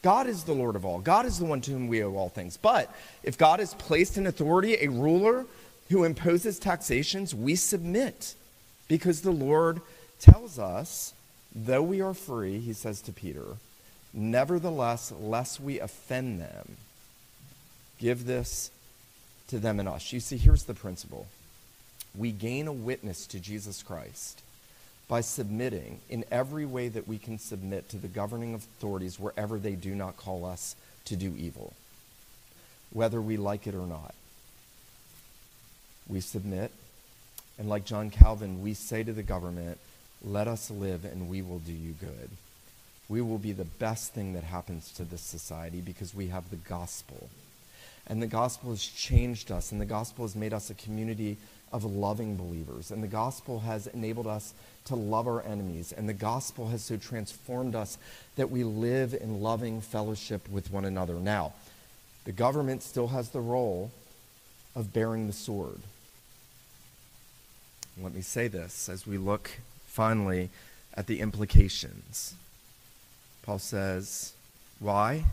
God 0.03 0.27
is 0.27 0.44
the 0.44 0.53
Lord 0.53 0.77
of 0.77 0.85
all. 0.85 1.01
God 1.01 1.27
is 1.27 1.38
the 1.38 1.44
one 1.44 1.61
to 1.62 1.73
whom 1.73 1.88
we 1.88 2.03
owe 2.03 2.14
all 2.14 2.29
things. 2.29 2.57
But 2.57 2.92
if 3.23 3.37
God 3.37 3.61
has 3.61 3.75
placed 3.75 4.16
in 4.16 4.27
authority 4.27 4.77
a 4.81 4.88
ruler 4.88 5.47
who 5.88 6.05
imposes 6.05 6.59
taxations, 6.59 7.35
we 7.35 7.57
submit 7.57 8.35
because 8.88 9.20
the 9.20 9.31
Lord 9.31 9.81
tells 10.18 10.59
us, 10.59 11.12
though 11.55 11.83
we 11.83 12.01
are 12.01 12.14
free, 12.14 12.59
he 12.59 12.72
says 12.72 13.01
to 13.03 13.12
Peter, 13.12 13.44
nevertheless, 14.12 15.12
lest 15.20 15.61
we 15.61 15.79
offend 15.79 16.40
them, 16.40 16.77
give 17.98 18.27
this 18.27 18.70
to 19.48 19.59
them 19.59 19.79
and 19.79 19.88
us. 19.88 20.12
You 20.12 20.20
see, 20.20 20.37
here's 20.37 20.64
the 20.64 20.74
principle 20.74 21.27
we 22.16 22.33
gain 22.33 22.66
a 22.66 22.72
witness 22.72 23.27
to 23.29 23.38
Jesus 23.38 23.83
Christ 23.83 24.42
by 25.09 25.20
submitting 25.20 26.01
in 26.11 26.24
every 26.31 26.66
way 26.66 26.88
that 26.88 27.09
we 27.09 27.18
can 27.18 27.38
submit 27.38 27.88
to 27.88 27.96
the 27.96 28.09
governing 28.09 28.55
authorities 28.55 29.18
wherever 29.18 29.59
they 29.59 29.72
do 29.72 29.94
not 29.94 30.16
call 30.16 30.44
us 30.44 30.77
to 31.07 31.16
do 31.16 31.35
evil, 31.37 31.72
whether 32.92 33.20
we 33.20 33.37
like 33.37 33.66
it 33.66 33.74
or 33.74 33.87
not. 33.87 34.14
We 36.09 36.20
submit, 36.20 36.70
and 37.59 37.68
like 37.68 37.85
John 37.85 38.11
Calvin, 38.11 38.62
we 38.62 38.75
say 38.75 39.03
to 39.03 39.12
the 39.12 39.23
government, 39.23 39.79
let 40.25 40.49
us 40.49 40.71
live 40.71 41.05
and 41.05 41.29
we 41.29 41.42
will 41.42 41.59
do 41.59 41.73
you 41.73 41.92
good. 41.92 42.31
We 43.09 43.21
will 43.21 43.38
be 43.38 43.53
the 43.53 43.64
best 43.64 44.12
thing 44.12 44.35
that 44.35 44.44
happens 44.44 44.92
to 44.92 45.05
this 45.05 45.23
society 45.23 45.81
because 45.81 46.14
we 46.14 46.29
have 46.29 46.51
the 46.51 46.57
gospel. 46.57 47.29
And 48.07 48.23
the 48.23 48.27
gospel 48.27 48.71
has 48.71 48.85
changed 48.85 49.51
us, 49.51 49.71
and 49.71 49.81
the 49.81 49.87
gospel 49.87 50.25
has 50.25 50.35
made 50.35 50.55
us 50.55 50.71
a 50.71 50.75
community 50.75 51.37
of 51.73 51.85
loving 51.85 52.37
believers. 52.37 52.90
And 52.90 53.03
the 53.03 53.09
gospel 53.09 53.61
has 53.61 53.87
enabled 53.88 54.27
us 54.27 54.55
to 54.87 54.94
love 54.94 55.27
our 55.27 55.42
enemies. 55.42 55.92
And 55.92 56.09
the 56.09 56.14
gospel 56.14 56.68
has 56.68 56.83
so 56.83 56.97
transformed 56.97 57.75
us 57.75 57.99
that 58.37 58.51
we 58.51 58.64
live 58.64 59.14
in 59.14 59.42
loving 59.42 59.83
fellowship 59.83 60.49
with 60.49 60.73
one 60.73 60.87
another. 60.87 61.14
Now, 61.14 61.53
the 62.25 62.33
government 62.33 62.83
still 62.83 63.09
has 63.09 63.31
the 63.31 63.40
role 63.40 63.90
of 64.75 64.92
bearing 64.92 65.27
the 65.27 65.33
sword. 65.33 65.81
Let 68.01 68.15
me 68.15 68.21
say 68.21 68.47
this 68.47 68.89
as 68.89 69.07
we 69.07 69.19
look 69.19 69.51
finally 69.87 70.51
at 70.95 71.09
the 71.09 71.21
implications. 71.21 72.35
Paul 73.43 73.59
says, 73.59 74.35
Why 74.79 75.25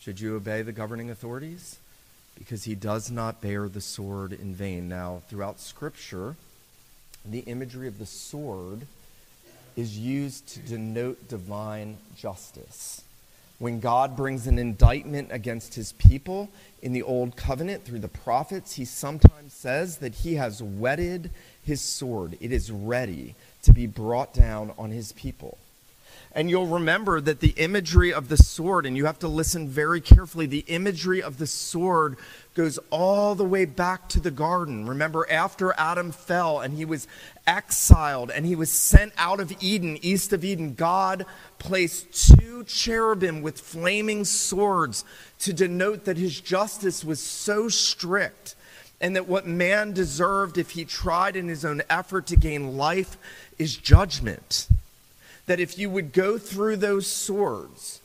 should 0.00 0.20
you 0.20 0.36
obey 0.36 0.62
the 0.62 0.70
governing 0.70 1.10
authorities? 1.10 1.78
Because 2.38 2.64
he 2.64 2.76
does 2.76 3.10
not 3.10 3.40
bear 3.40 3.68
the 3.68 3.80
sword 3.80 4.32
in 4.32 4.54
vain. 4.54 4.88
Now, 4.88 5.22
throughout 5.28 5.58
Scripture, 5.58 6.36
the 7.24 7.40
imagery 7.40 7.88
of 7.88 7.98
the 7.98 8.06
sword 8.06 8.82
is 9.76 9.98
used 9.98 10.46
to 10.48 10.60
denote 10.60 11.28
divine 11.28 11.96
justice. 12.16 13.02
When 13.64 13.80
God 13.80 14.14
brings 14.14 14.46
an 14.46 14.58
indictment 14.58 15.28
against 15.30 15.74
his 15.74 15.92
people 15.92 16.50
in 16.82 16.92
the 16.92 17.00
Old 17.00 17.34
Covenant 17.34 17.82
through 17.82 18.00
the 18.00 18.08
prophets, 18.08 18.74
he 18.74 18.84
sometimes 18.84 19.54
says 19.54 19.96
that 20.00 20.16
he 20.16 20.34
has 20.34 20.62
whetted 20.62 21.30
his 21.62 21.80
sword. 21.80 22.36
It 22.42 22.52
is 22.52 22.70
ready 22.70 23.34
to 23.62 23.72
be 23.72 23.86
brought 23.86 24.34
down 24.34 24.74
on 24.76 24.90
his 24.90 25.12
people. 25.12 25.56
And 26.32 26.50
you'll 26.50 26.66
remember 26.66 27.22
that 27.22 27.40
the 27.40 27.54
imagery 27.56 28.12
of 28.12 28.28
the 28.28 28.36
sword, 28.36 28.84
and 28.84 28.98
you 28.98 29.06
have 29.06 29.20
to 29.20 29.28
listen 29.28 29.66
very 29.66 30.02
carefully, 30.02 30.44
the 30.44 30.64
imagery 30.66 31.22
of 31.22 31.38
the 31.38 31.46
sword 31.46 32.18
goes 32.54 32.78
all 32.90 33.34
the 33.34 33.44
way 33.44 33.64
back 33.64 34.10
to 34.10 34.20
the 34.20 34.30
garden. 34.30 34.86
Remember, 34.86 35.26
after 35.30 35.72
Adam 35.78 36.12
fell 36.12 36.60
and 36.60 36.74
he 36.74 36.84
was 36.84 37.08
exiled 37.46 38.30
and 38.30 38.46
he 38.46 38.56
was 38.56 38.70
sent 38.70 39.12
out 39.18 39.40
of 39.40 39.52
Eden, 39.60 39.98
east 40.02 40.32
of 40.32 40.44
Eden, 40.44 40.74
God 40.74 41.26
placed 41.58 42.30
two 42.36 42.64
cherubim 42.64 43.42
with 43.42 43.60
flaming 43.60 44.24
swords 44.24 45.04
to 45.40 45.52
denote 45.52 46.04
that 46.04 46.16
his 46.16 46.40
justice 46.40 47.04
was 47.04 47.20
so 47.20 47.68
strict 47.68 48.54
and 49.00 49.16
that 49.16 49.28
what 49.28 49.46
man 49.46 49.92
deserved 49.92 50.56
if 50.56 50.70
he 50.70 50.84
tried 50.84 51.36
in 51.36 51.48
his 51.48 51.64
own 51.64 51.82
effort 51.90 52.26
to 52.28 52.36
gain 52.36 52.76
life 52.76 53.16
is 53.58 53.76
judgment 53.76 54.68
that 55.46 55.60
if 55.60 55.78
you 55.78 55.90
would 55.90 56.12
go 56.12 56.38
through 56.38 56.76
those 56.76 57.06
swords, 57.06 58.00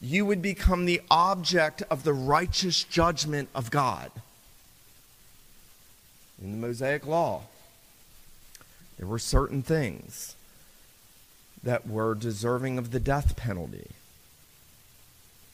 you 0.00 0.24
would 0.26 0.42
become 0.42 0.84
the 0.84 1.00
object 1.10 1.82
of 1.90 2.04
the 2.04 2.12
righteous 2.12 2.84
judgment 2.84 3.48
of 3.54 3.70
God. 3.70 4.10
In 6.42 6.52
the 6.52 6.66
Mosaic 6.66 7.06
Law, 7.06 7.42
there 8.98 9.06
were 9.06 9.18
certain 9.18 9.62
things 9.62 10.36
that 11.62 11.86
were 11.86 12.14
deserving 12.14 12.78
of 12.78 12.90
the 12.90 13.00
death 13.00 13.36
penalty 13.36 13.90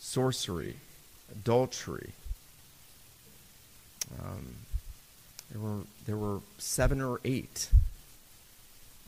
sorcery, 0.00 0.74
adultery. 1.30 2.10
Um, 4.18 4.56
there, 5.52 5.60
were, 5.60 5.80
there 6.06 6.16
were 6.16 6.40
seven 6.58 7.00
or 7.00 7.20
eight 7.24 7.68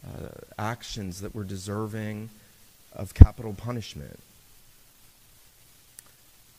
uh, 0.07 0.29
actions 0.59 1.21
that 1.23 1.35
were 1.35 1.45
deserving 1.45 2.31
of 2.95 3.15
capital 3.15 3.55
punishment. 3.55 4.21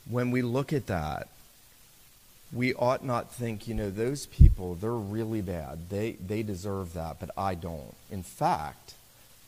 When 0.10 0.32
we 0.32 0.42
look 0.42 0.74
at 0.74 0.88
that, 0.88 1.30
we 2.54 2.74
ought 2.76 3.04
not 3.04 3.34
think, 3.34 3.68
you 3.68 3.74
know, 3.74 3.90
those 3.90 4.28
people, 4.28 4.76
they're 4.76 4.92
really 4.92 5.42
bad. 5.42 5.90
They, 5.90 6.12
they 6.14 6.44
deserve 6.44 6.94
that, 6.94 7.20
but 7.20 7.32
I 7.38 7.56
don't. 7.56 7.96
In 8.12 8.24
fact, 8.24 8.94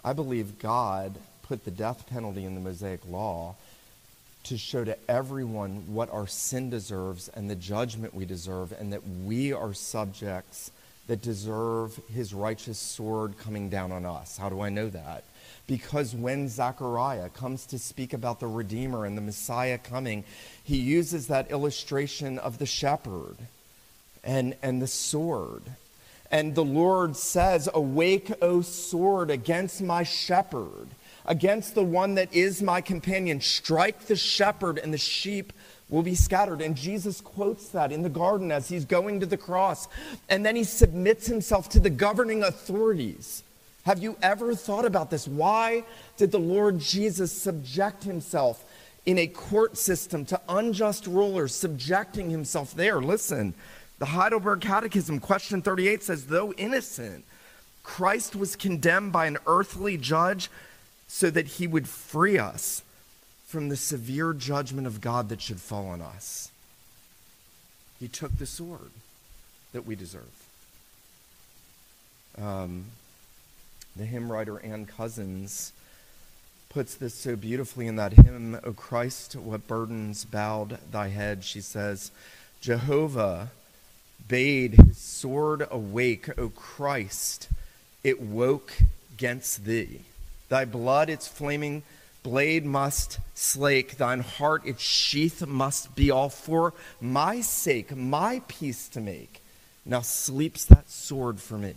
I 0.03 0.13
believe 0.13 0.59
God 0.59 1.15
put 1.43 1.65
the 1.65 1.71
death 1.71 2.07
penalty 2.09 2.45
in 2.45 2.55
the 2.55 2.61
Mosaic 2.61 3.01
Law 3.07 3.55
to 4.43 4.57
show 4.57 4.83
to 4.83 4.97
everyone 5.09 5.93
what 5.93 6.11
our 6.11 6.27
sin 6.27 6.69
deserves 6.69 7.29
and 7.29 7.49
the 7.49 7.55
judgment 7.55 8.13
we 8.13 8.25
deserve, 8.25 8.71
and 8.71 8.93
that 8.93 9.01
we 9.23 9.53
are 9.53 9.73
subjects 9.73 10.71
that 11.07 11.21
deserve 11.21 11.99
his 12.13 12.33
righteous 12.33 12.77
sword 12.77 13.37
coming 13.39 13.69
down 13.69 13.91
on 13.91 14.05
us. 14.05 14.37
How 14.37 14.49
do 14.49 14.61
I 14.61 14.69
know 14.69 14.89
that? 14.89 15.23
Because 15.67 16.13
when 16.13 16.47
Zechariah 16.47 17.29
comes 17.29 17.65
to 17.67 17.79
speak 17.79 18.13
about 18.13 18.39
the 18.39 18.47
Redeemer 18.47 19.05
and 19.05 19.17
the 19.17 19.21
Messiah 19.21 19.77
coming, 19.77 20.23
he 20.63 20.77
uses 20.77 21.27
that 21.27 21.49
illustration 21.49 22.37
of 22.37 22.59
the 22.59 22.67
shepherd 22.67 23.37
and, 24.23 24.55
and 24.61 24.81
the 24.81 24.87
sword. 24.87 25.63
And 26.31 26.53
the 26.53 26.65
Lord 26.65 27.15
says, 27.15 27.69
Awake, 27.73 28.31
O 28.41 28.61
sword, 28.61 29.29
against 29.29 29.81
my 29.81 30.03
shepherd, 30.03 30.87
against 31.25 31.75
the 31.75 31.83
one 31.83 32.15
that 32.15 32.33
is 32.33 32.61
my 32.61 32.81
companion. 32.81 33.41
Strike 33.41 34.05
the 34.05 34.15
shepherd, 34.15 34.77
and 34.77 34.93
the 34.93 34.97
sheep 34.97 35.53
will 35.89 36.03
be 36.03 36.15
scattered. 36.15 36.61
And 36.61 36.75
Jesus 36.75 37.21
quotes 37.21 37.69
that 37.69 37.91
in 37.91 38.01
the 38.01 38.09
garden 38.09 38.51
as 38.51 38.67
he's 38.67 38.85
going 38.85 39.19
to 39.19 39.25
the 39.25 39.37
cross. 39.37 39.87
And 40.29 40.45
then 40.45 40.55
he 40.55 40.63
submits 40.63 41.27
himself 41.27 41.69
to 41.69 41.79
the 41.79 41.89
governing 41.89 42.43
authorities. 42.43 43.43
Have 43.85 44.01
you 44.01 44.17
ever 44.21 44.55
thought 44.55 44.85
about 44.85 45.11
this? 45.11 45.27
Why 45.27 45.83
did 46.17 46.31
the 46.31 46.39
Lord 46.39 46.79
Jesus 46.79 47.31
subject 47.31 48.03
himself 48.03 48.63
in 49.05 49.19
a 49.19 49.27
court 49.27 49.77
system 49.77 50.25
to 50.25 50.41
unjust 50.49 51.05
rulers, 51.05 51.53
subjecting 51.53 52.31
himself 52.31 52.73
there? 52.73 52.99
Listen, 52.99 53.53
the 53.99 54.05
Heidelberg 54.05 54.61
Catechism, 54.61 55.19
question 55.19 55.61
38 55.61 56.01
says, 56.01 56.25
though 56.25 56.51
innocent, 56.53 57.25
Christ 57.83 58.35
was 58.35 58.55
condemned 58.55 59.11
by 59.11 59.27
an 59.27 59.37
earthly 59.45 59.97
judge 59.97 60.49
so 61.07 61.29
that 61.29 61.45
he 61.47 61.67
would 61.67 61.87
free 61.87 62.39
us 62.39 62.81
from 63.45 63.69
the 63.69 63.77
severe 63.77 64.33
judgment 64.33 64.87
of 64.87 64.99
God 64.99 65.29
that 65.29 65.41
should 65.41 65.61
fall 65.61 65.87
on 65.87 66.01
us. 66.01 66.49
He 67.99 68.07
took 68.07 68.35
the 68.39 68.47
sword 68.47 68.89
that 69.71 69.85
we 69.85 69.95
deserve. 69.95 70.23
Um, 72.41 72.85
the 73.95 74.05
hymn 74.05 74.31
writer 74.31 74.59
Anne 74.59 74.85
Cousins 74.85 75.71
puts 76.69 76.95
this 76.95 77.13
so 77.13 77.35
beautifully 77.35 77.87
in 77.87 77.95
that 77.95 78.13
hymn, 78.13 78.59
O 78.63 78.73
Christ, 78.73 79.35
what 79.35 79.67
burdens 79.67 80.25
bowed 80.25 80.77
thy 80.91 81.07
head. 81.07 81.43
She 81.43 81.61
says, 81.61 82.11
Jehovah 82.59 83.51
bade 84.27 84.73
his 84.73 84.97
sword 84.97 85.65
awake, 85.71 86.27
O 86.37 86.49
Christ, 86.49 87.47
it 88.03 88.21
woke 88.21 88.73
against 89.13 89.63
thee. 89.63 90.01
Thy 90.49 90.65
blood, 90.65 91.09
its 91.09 91.27
flaming 91.27 91.83
blade 92.23 92.65
must 92.65 93.19
slake, 93.33 93.97
thine 93.97 94.19
heart 94.19 94.65
its 94.65 94.81
sheath 94.81 95.45
must 95.45 95.95
be 95.95 96.11
all 96.11 96.29
for 96.29 96.73
my 96.99 97.39
sake, 97.39 97.95
my 97.95 98.41
peace 98.47 98.89
to 98.89 98.99
make. 98.99 99.41
Now 99.85 100.01
sleeps 100.01 100.65
that 100.65 100.89
sword 100.89 101.39
for 101.39 101.57
me. 101.57 101.75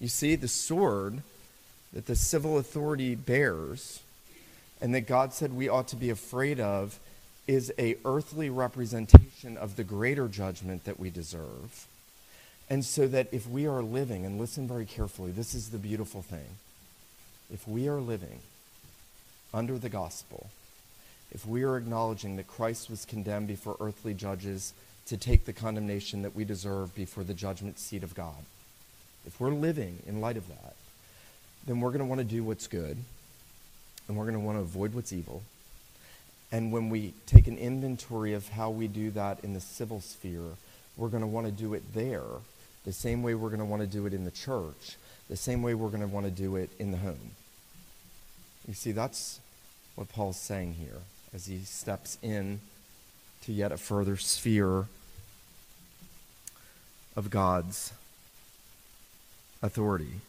You 0.00 0.08
see, 0.08 0.36
the 0.36 0.48
sword 0.48 1.22
that 1.92 2.06
the 2.06 2.16
civil 2.16 2.58
authority 2.58 3.14
bears 3.14 4.00
and 4.80 4.94
that 4.94 5.02
God 5.02 5.32
said 5.32 5.54
we 5.54 5.68
ought 5.68 5.88
to 5.88 5.96
be 5.96 6.10
afraid 6.10 6.60
of 6.60 6.98
is 7.46 7.72
a 7.78 7.96
earthly 8.04 8.50
representation 8.50 9.56
of 9.56 9.76
the 9.76 9.84
greater 9.84 10.28
judgment 10.28 10.84
that 10.84 11.00
we 11.00 11.10
deserve. 11.10 11.86
And 12.68 12.84
so 12.84 13.06
that 13.06 13.28
if 13.32 13.48
we 13.48 13.66
are 13.66 13.82
living, 13.82 14.26
and 14.26 14.38
listen 14.38 14.66
very 14.66 14.84
carefully, 14.84 15.30
this 15.30 15.54
is 15.54 15.70
the 15.70 15.78
beautiful 15.78 16.22
thing. 16.22 16.58
If 17.52 17.66
we 17.68 17.88
are 17.88 18.00
living 18.00 18.40
under 19.54 19.78
the 19.78 19.88
gospel, 19.88 20.50
if 21.32 21.46
we 21.46 21.62
are 21.62 21.76
acknowledging 21.76 22.36
that 22.36 22.48
Christ 22.48 22.90
was 22.90 23.04
condemned 23.04 23.46
before 23.46 23.76
earthly 23.78 24.14
judges 24.14 24.74
to 25.06 25.16
take 25.16 25.44
the 25.44 25.52
condemnation 25.52 26.22
that 26.22 26.34
we 26.34 26.44
deserve 26.44 26.94
before 26.94 27.22
the 27.22 27.34
judgment 27.34 27.78
seat 27.78 28.02
of 28.02 28.14
God, 28.16 28.44
if 29.26 29.40
we're 29.40 29.50
living 29.50 30.02
in 30.06 30.20
light 30.20 30.36
of 30.36 30.48
that, 30.48 30.74
then 31.66 31.80
we're 31.80 31.90
going 31.90 32.00
to 32.00 32.06
want 32.06 32.20
to 32.20 32.24
do 32.24 32.44
what's 32.44 32.66
good 32.66 32.96
and 34.08 34.16
we're 34.16 34.24
going 34.24 34.34
to 34.34 34.40
want 34.40 34.56
to 34.56 34.62
avoid 34.62 34.94
what's 34.94 35.12
evil. 35.12 35.42
And 36.52 36.72
when 36.72 36.90
we 36.90 37.12
take 37.26 37.48
an 37.48 37.58
inventory 37.58 38.32
of 38.32 38.48
how 38.50 38.70
we 38.70 38.86
do 38.86 39.10
that 39.10 39.42
in 39.42 39.52
the 39.52 39.60
civil 39.60 40.00
sphere, 40.00 40.54
we're 40.96 41.08
going 41.08 41.22
to 41.22 41.26
want 41.26 41.46
to 41.46 41.52
do 41.52 41.74
it 41.74 41.82
there 41.92 42.22
the 42.84 42.92
same 42.92 43.22
way 43.24 43.34
we're 43.34 43.48
going 43.48 43.58
to 43.58 43.64
want 43.64 43.82
to 43.82 43.88
do 43.88 44.06
it 44.06 44.14
in 44.14 44.24
the 44.24 44.30
church 44.30 44.96
the 45.28 45.36
same 45.36 45.62
way 45.62 45.74
we're 45.74 45.88
going 45.88 46.00
to 46.02 46.06
want 46.06 46.26
to 46.26 46.30
do 46.30 46.56
it 46.56 46.70
in 46.78 46.92
the 46.92 46.98
home. 46.98 47.32
You 48.66 48.74
see, 48.74 48.92
that's 48.92 49.40
what 49.94 50.08
Paul's 50.08 50.38
saying 50.38 50.74
here 50.74 51.00
as 51.34 51.46
he 51.46 51.58
steps 51.60 52.18
in 52.22 52.60
to 53.42 53.52
yet 53.52 53.72
a 53.72 53.76
further 53.76 54.16
sphere 54.16 54.86
of 57.16 57.30
God's 57.30 57.92
authority. 59.62 60.20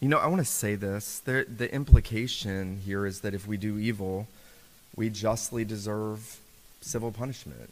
You 0.00 0.08
know, 0.08 0.18
I 0.18 0.26
want 0.26 0.40
to 0.40 0.44
say 0.44 0.74
this. 0.74 1.20
The, 1.20 1.46
the 1.48 1.72
implication 1.72 2.80
here 2.84 3.06
is 3.06 3.20
that 3.20 3.34
if 3.34 3.46
we 3.46 3.56
do 3.56 3.78
evil, 3.78 4.26
we 4.96 5.10
justly 5.10 5.64
deserve 5.64 6.40
civil 6.80 7.12
punishment. 7.12 7.70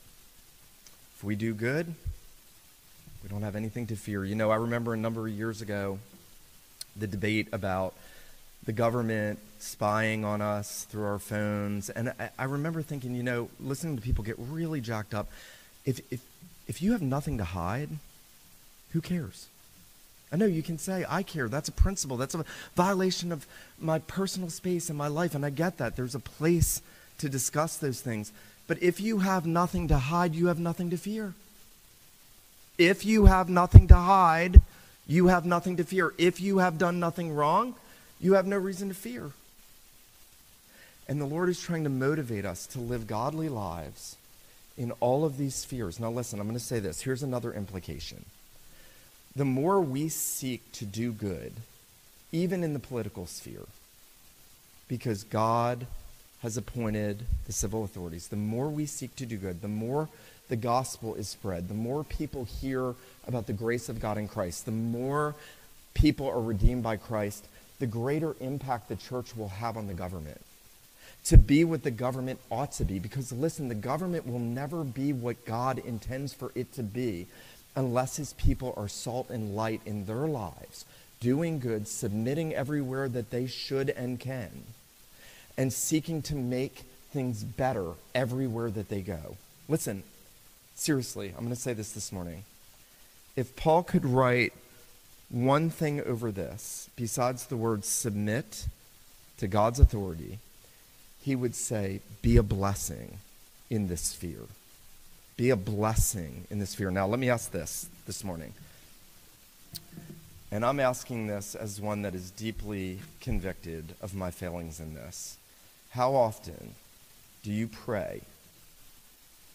If 1.17 1.25
we 1.25 1.35
do 1.35 1.53
good, 1.55 1.93
we 3.23 3.29
don't 3.29 3.43
have 3.43 3.57
anything 3.57 3.87
to 3.89 3.97
fear. 3.97 4.25
You 4.25 4.37
know, 4.37 4.51
I 4.51 4.57
remember 4.57 4.95
a 4.95 4.97
number 4.97 5.27
of 5.27 5.33
years 5.33 5.61
ago 5.61 5.99
the 6.97 7.07
debate 7.07 7.49
about 7.53 7.95
the 8.65 8.73
government 8.73 9.39
spying 9.59 10.25
on 10.25 10.41
us 10.41 10.85
through 10.85 11.05
our 11.05 11.19
phones. 11.19 11.91
And 11.91 12.13
I, 12.21 12.31
I, 12.39 12.45
remember 12.45 12.83
thinking, 12.83 13.15
you 13.15 13.23
know, 13.23 13.49
listening 13.59 13.97
to 13.97 14.03
people 14.03 14.23
get 14.23 14.37
really 14.39 14.81
jacked 14.81 15.15
up. 15.15 15.29
If, 15.85 16.01
if, 16.13 16.21
if 16.69 16.83
you 16.83 16.93
have 16.93 17.03
nothing 17.03 17.39
to 17.39 17.45
hide, 17.45 17.89
who 18.93 19.01
cares? 19.01 19.47
I 20.33 20.37
know 20.37 20.47
you 20.47 20.63
can 20.63 20.79
say, 20.79 21.05
I 21.09 21.23
care. 21.23 21.49
That's 21.49 21.69
a 21.69 21.73
principle. 21.73 22.17
That's 22.17 22.35
a 22.35 22.45
violation 22.77 23.33
of 23.33 23.47
my 23.81 23.99
personal 23.99 24.49
space 24.49 24.89
and 24.89 24.97
my 24.97 25.09
life. 25.09 25.35
And 25.35 25.45
I 25.45 25.51
get 25.51 25.79
that. 25.79 25.97
There's 25.97 26.15
a 26.15 26.21
place 26.21 26.83
to 27.19 27.29
discuss 27.29 27.77
those 27.77 28.01
things. 28.01 28.33
But 28.69 28.83
if 28.83 29.01
you 29.01 29.19
have 29.19 29.47
nothing 29.47 29.89
to 29.89 29.99
hide, 29.99 30.35
you 30.35 30.47
have 30.47 30.61
nothing 30.61 30.91
to 30.91 30.97
fear. 30.97 31.35
If 32.79 33.05
you 33.05 33.27
have 33.27 33.49
nothing 33.49 33.89
to 33.89 33.97
hide, 33.97 34.61
you 35.07 35.27
have 35.27 35.45
nothing 35.45 35.77
to 35.79 35.85
fear. 35.85 36.15
If 36.17 36.41
you 36.41 36.59
have 36.59 36.79
done 36.79 37.01
nothing 37.01 37.35
wrong, 37.35 37.75
you 38.21 38.35
have 38.35 38.47
no 38.47 38.57
reason 38.57 38.89
to 38.89 38.95
fear. 38.95 39.33
And 41.09 41.21
the 41.21 41.27
Lord 41.27 41.49
is 41.49 41.61
trying 41.61 41.83
to 41.83 41.91
motivate 41.91 42.45
us 42.45 42.67
to 42.69 42.79
live 42.79 43.09
godly 43.09 43.49
lives 43.49 44.17
in 44.79 44.93
all 45.01 45.25
of 45.25 45.37
these 45.37 45.57
spheres. 45.57 45.99
Now, 45.99 46.11
listen, 46.11 46.39
I'm 46.39 46.47
going 46.47 46.57
to 46.57 46.65
say 46.65 46.79
this. 46.79 47.01
Here's 47.01 47.25
another 47.25 47.53
implication. 47.53 48.25
The 49.37 49.45
more 49.45 49.81
we 49.81 50.09
seek 50.09 50.73
to 50.73 50.85
do 50.85 51.13
good, 51.13 51.53
even 52.33 52.65
in 52.65 52.73
the 52.73 52.79
political 52.79 53.27
sphere, 53.27 53.67
because 54.89 55.23
God 55.23 55.87
has 56.43 56.57
appointed 56.57 57.25
the 57.47 57.53
civil 57.53 57.85
authorities, 57.85 58.29
the 58.29 58.37
more 58.37 58.69
we 58.69 58.87
seek 58.87 59.15
to 59.17 59.27
do 59.27 59.37
good, 59.37 59.63
the 59.63 59.69
more 59.69 60.09
the 60.49 60.57
gospel 60.57 61.15
is 61.15 61.29
spread, 61.29 61.69
the 61.69 61.75
more 61.75 62.03
people 62.03 62.45
hear 62.45 62.95
about 63.27 63.47
the 63.47 63.53
grace 63.53 63.89
of 63.89 64.01
God 64.01 64.19
in 64.19 64.27
Christ, 64.27 64.65
the 64.65 64.73
more 64.73 65.35
people 65.95 66.29
are 66.29 66.41
redeemed 66.41 66.83
by 66.83 66.97
Christ, 66.97 67.47
the 67.79 67.87
greater 67.87 68.35
impact 68.41 68.89
the 68.89 68.97
church 68.97 69.37
will 69.37 69.49
have 69.49 69.77
on 69.77 69.87
the 69.87 69.95
government. 69.95 70.41
To 71.27 71.37
be 71.37 71.65
what 71.65 71.83
the 71.83 71.91
government 71.91 72.41
ought 72.51 72.73
to 72.73 72.85
be. 72.85 72.99
Because 72.99 73.31
listen, 73.31 73.69
the 73.69 73.75
government 73.75 74.27
will 74.27 74.39
never 74.39 74.85
be 74.85 75.13
what 75.13 75.45
God 75.45 75.79
intends 75.79 76.33
for 76.33 76.51
it 76.55 76.73
to 76.75 76.83
be 76.83 77.27
unless 77.77 78.17
his 78.17 78.33
people 78.35 78.75
are 78.77 78.89
salt 78.89 79.31
and 79.31 79.55
light 79.55 79.81
in 79.87 80.07
their 80.07 80.27
lives, 80.27 80.85
doing 81.21 81.59
good, 81.59 81.87
submitting 81.87 82.55
everywhere 82.55 83.09
that 83.09 83.31
they 83.31 83.47
should 83.47 83.91
and 83.91 84.19
can, 84.19 84.65
and 85.57 85.73
seeking 85.73 86.23
to 86.23 86.35
make 86.35 86.83
things 87.13 87.45
better 87.45 87.93
everywhere 88.15 88.71
that 88.71 88.89
they 88.89 89.01
go. 89.01 89.37
Listen, 89.69 90.03
seriously, 90.75 91.29
I'm 91.29 91.45
going 91.45 91.51
to 91.51 91.57
say 91.57 91.73
this 91.73 91.93
this 91.93 92.13
morning. 92.13 92.45
If 93.37 93.55
Paul 93.57 93.83
could 93.83 94.05
write 94.05 94.53
one 95.29 95.71
thing 95.71 96.03
over 96.03 96.33
this, 96.33 96.91
besides 96.97 97.47
the 97.47 97.57
word 97.57 97.85
submit 97.85 98.67
to 99.39 99.47
God's 99.47 99.79
authority, 99.79 100.39
he 101.23 101.37
would 101.37 101.55
say, 101.55 102.01
be 102.23 102.37
a 102.37 102.43
blessing 102.43 103.19
in 103.69 103.89
this 103.89 104.01
sphere. 104.01 104.47
Be 105.41 105.49
a 105.49 105.57
blessing 105.57 106.45
in 106.51 106.59
this 106.59 106.75
fear. 106.75 106.91
Now, 106.91 107.07
let 107.07 107.19
me 107.19 107.31
ask 107.31 107.51
this 107.51 107.89
this 108.07 108.23
morning. 108.23 108.53
And 110.53 110.67
I'm 110.67 110.79
asking 110.79 111.29
this 111.29 111.55
as 111.55 111.81
one 111.81 112.03
that 112.03 112.15
is 112.15 112.31
deeply 112.31 112.99
convicted 113.23 113.95
of 114.03 114.15
my 114.15 114.31
failings 114.31 114.81
in 114.81 114.95
this. 114.95 115.39
How 115.93 116.15
often 116.15 116.75
do 117.43 117.51
you 117.51 117.69
pray 117.69 118.21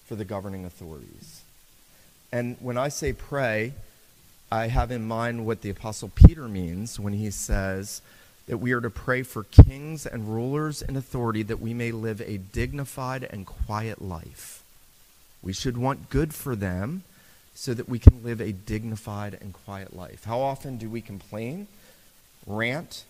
for 0.07 0.15
the 0.15 0.25
governing 0.25 0.65
authorities. 0.65 1.43
And 2.31 2.57
when 2.59 2.79
I 2.79 2.87
say 2.87 3.13
pray, 3.13 3.73
I 4.51 4.69
have 4.69 4.89
in 4.89 5.07
mind 5.07 5.45
what 5.45 5.61
the 5.61 5.69
Apostle 5.69 6.09
Peter 6.15 6.47
means 6.47 6.99
when 6.99 7.13
he 7.13 7.29
says 7.29 8.01
that 8.47 8.57
we 8.57 8.71
are 8.71 8.81
to 8.81 8.89
pray 8.89 9.21
for 9.21 9.43
kings 9.43 10.07
and 10.07 10.33
rulers 10.33 10.81
in 10.81 10.95
authority 10.95 11.43
that 11.43 11.59
we 11.59 11.75
may 11.75 11.91
live 11.91 12.21
a 12.21 12.37
dignified 12.37 13.23
and 13.23 13.45
quiet 13.45 14.01
life. 14.01 14.63
We 15.45 15.53
should 15.53 15.77
want 15.77 16.09
good 16.09 16.33
for 16.33 16.55
them 16.55 17.03
so 17.53 17.73
that 17.73 17.87
we 17.87 17.99
can 17.99 18.23
live 18.23 18.41
a 18.41 18.51
dignified 18.51 19.37
and 19.39 19.53
quiet 19.53 19.95
life. 19.95 20.25
How 20.25 20.41
often 20.41 20.77
do 20.77 20.89
we 20.89 20.99
complain, 21.01 21.67
rant, 22.47 23.05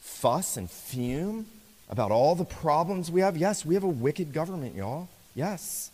fuss, 0.00 0.56
and 0.56 0.68
fume 0.68 1.46
about 1.90 2.10
all 2.10 2.34
the 2.34 2.44
problems 2.44 3.10
we 3.10 3.20
have? 3.20 3.36
Yes, 3.36 3.64
we 3.64 3.74
have 3.74 3.84
a 3.84 3.88
wicked 3.88 4.32
government, 4.32 4.74
y'all. 4.74 5.08
Yes. 5.34 5.90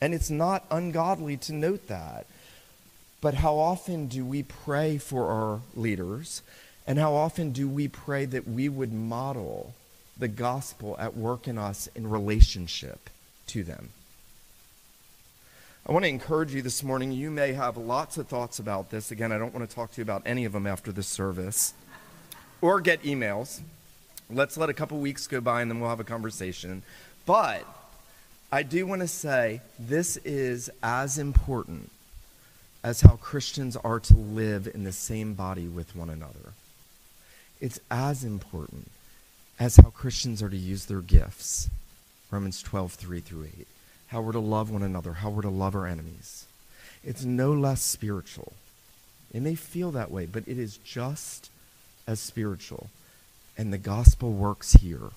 And 0.00 0.14
it's 0.14 0.30
not 0.30 0.64
ungodly 0.70 1.36
to 1.38 1.52
note 1.52 1.86
that. 1.88 2.26
But 3.20 3.34
how 3.34 3.56
often 3.56 4.08
do 4.08 4.24
we 4.24 4.42
pray 4.42 4.98
for 4.98 5.30
our 5.30 5.60
leaders? 5.74 6.42
And 6.86 6.98
how 6.98 7.14
often 7.14 7.52
do 7.52 7.68
we 7.68 7.86
pray 7.88 8.24
that 8.24 8.48
we 8.48 8.68
would 8.68 8.92
model 8.92 9.74
the 10.18 10.28
gospel 10.28 10.96
at 10.98 11.16
work 11.16 11.46
in 11.46 11.58
us 11.58 11.88
in 11.94 12.08
relationship 12.08 13.10
to 13.48 13.62
them? 13.62 13.90
I 15.88 15.92
want 15.92 16.04
to 16.04 16.08
encourage 16.08 16.52
you 16.52 16.62
this 16.62 16.82
morning. 16.82 17.12
You 17.12 17.30
may 17.30 17.52
have 17.52 17.76
lots 17.76 18.18
of 18.18 18.26
thoughts 18.26 18.58
about 18.58 18.90
this. 18.90 19.12
Again, 19.12 19.30
I 19.30 19.38
don't 19.38 19.54
want 19.54 19.68
to 19.70 19.72
talk 19.72 19.92
to 19.92 19.98
you 19.98 20.02
about 20.02 20.22
any 20.26 20.44
of 20.44 20.50
them 20.50 20.66
after 20.66 20.90
this 20.90 21.06
service 21.06 21.74
or 22.60 22.80
get 22.80 23.04
emails. 23.04 23.60
Let's 24.28 24.56
let 24.56 24.68
a 24.68 24.74
couple 24.74 24.98
weeks 24.98 25.28
go 25.28 25.40
by 25.40 25.62
and 25.62 25.70
then 25.70 25.78
we'll 25.78 25.90
have 25.90 26.00
a 26.00 26.04
conversation. 26.04 26.82
But 27.24 27.64
I 28.50 28.64
do 28.64 28.84
want 28.84 29.02
to 29.02 29.06
say 29.06 29.60
this 29.78 30.16
is 30.24 30.70
as 30.82 31.18
important 31.18 31.92
as 32.82 33.02
how 33.02 33.14
Christians 33.14 33.76
are 33.76 34.00
to 34.00 34.16
live 34.16 34.68
in 34.74 34.82
the 34.82 34.90
same 34.90 35.34
body 35.34 35.68
with 35.68 35.94
one 35.94 36.10
another. 36.10 36.54
It's 37.60 37.78
as 37.92 38.24
important 38.24 38.90
as 39.60 39.76
how 39.76 39.90
Christians 39.90 40.42
are 40.42 40.50
to 40.50 40.56
use 40.56 40.86
their 40.86 41.00
gifts. 41.00 41.70
Romans 42.32 42.60
12, 42.60 42.94
3 42.94 43.20
through 43.20 43.44
8. 43.56 43.66
How 44.08 44.20
we're 44.20 44.32
to 44.32 44.40
love 44.40 44.70
one 44.70 44.82
another, 44.82 45.14
how 45.14 45.30
we're 45.30 45.42
to 45.42 45.48
love 45.48 45.74
our 45.74 45.86
enemies. 45.86 46.46
It's 47.04 47.24
no 47.24 47.52
less 47.52 47.82
spiritual. 47.82 48.52
It 49.32 49.42
may 49.42 49.54
feel 49.54 49.90
that 49.92 50.10
way, 50.10 50.26
but 50.26 50.46
it 50.46 50.58
is 50.58 50.78
just 50.78 51.50
as 52.06 52.20
spiritual. 52.20 52.88
And 53.58 53.72
the 53.72 53.78
gospel 53.78 54.32
works 54.32 54.74
here. 54.74 55.10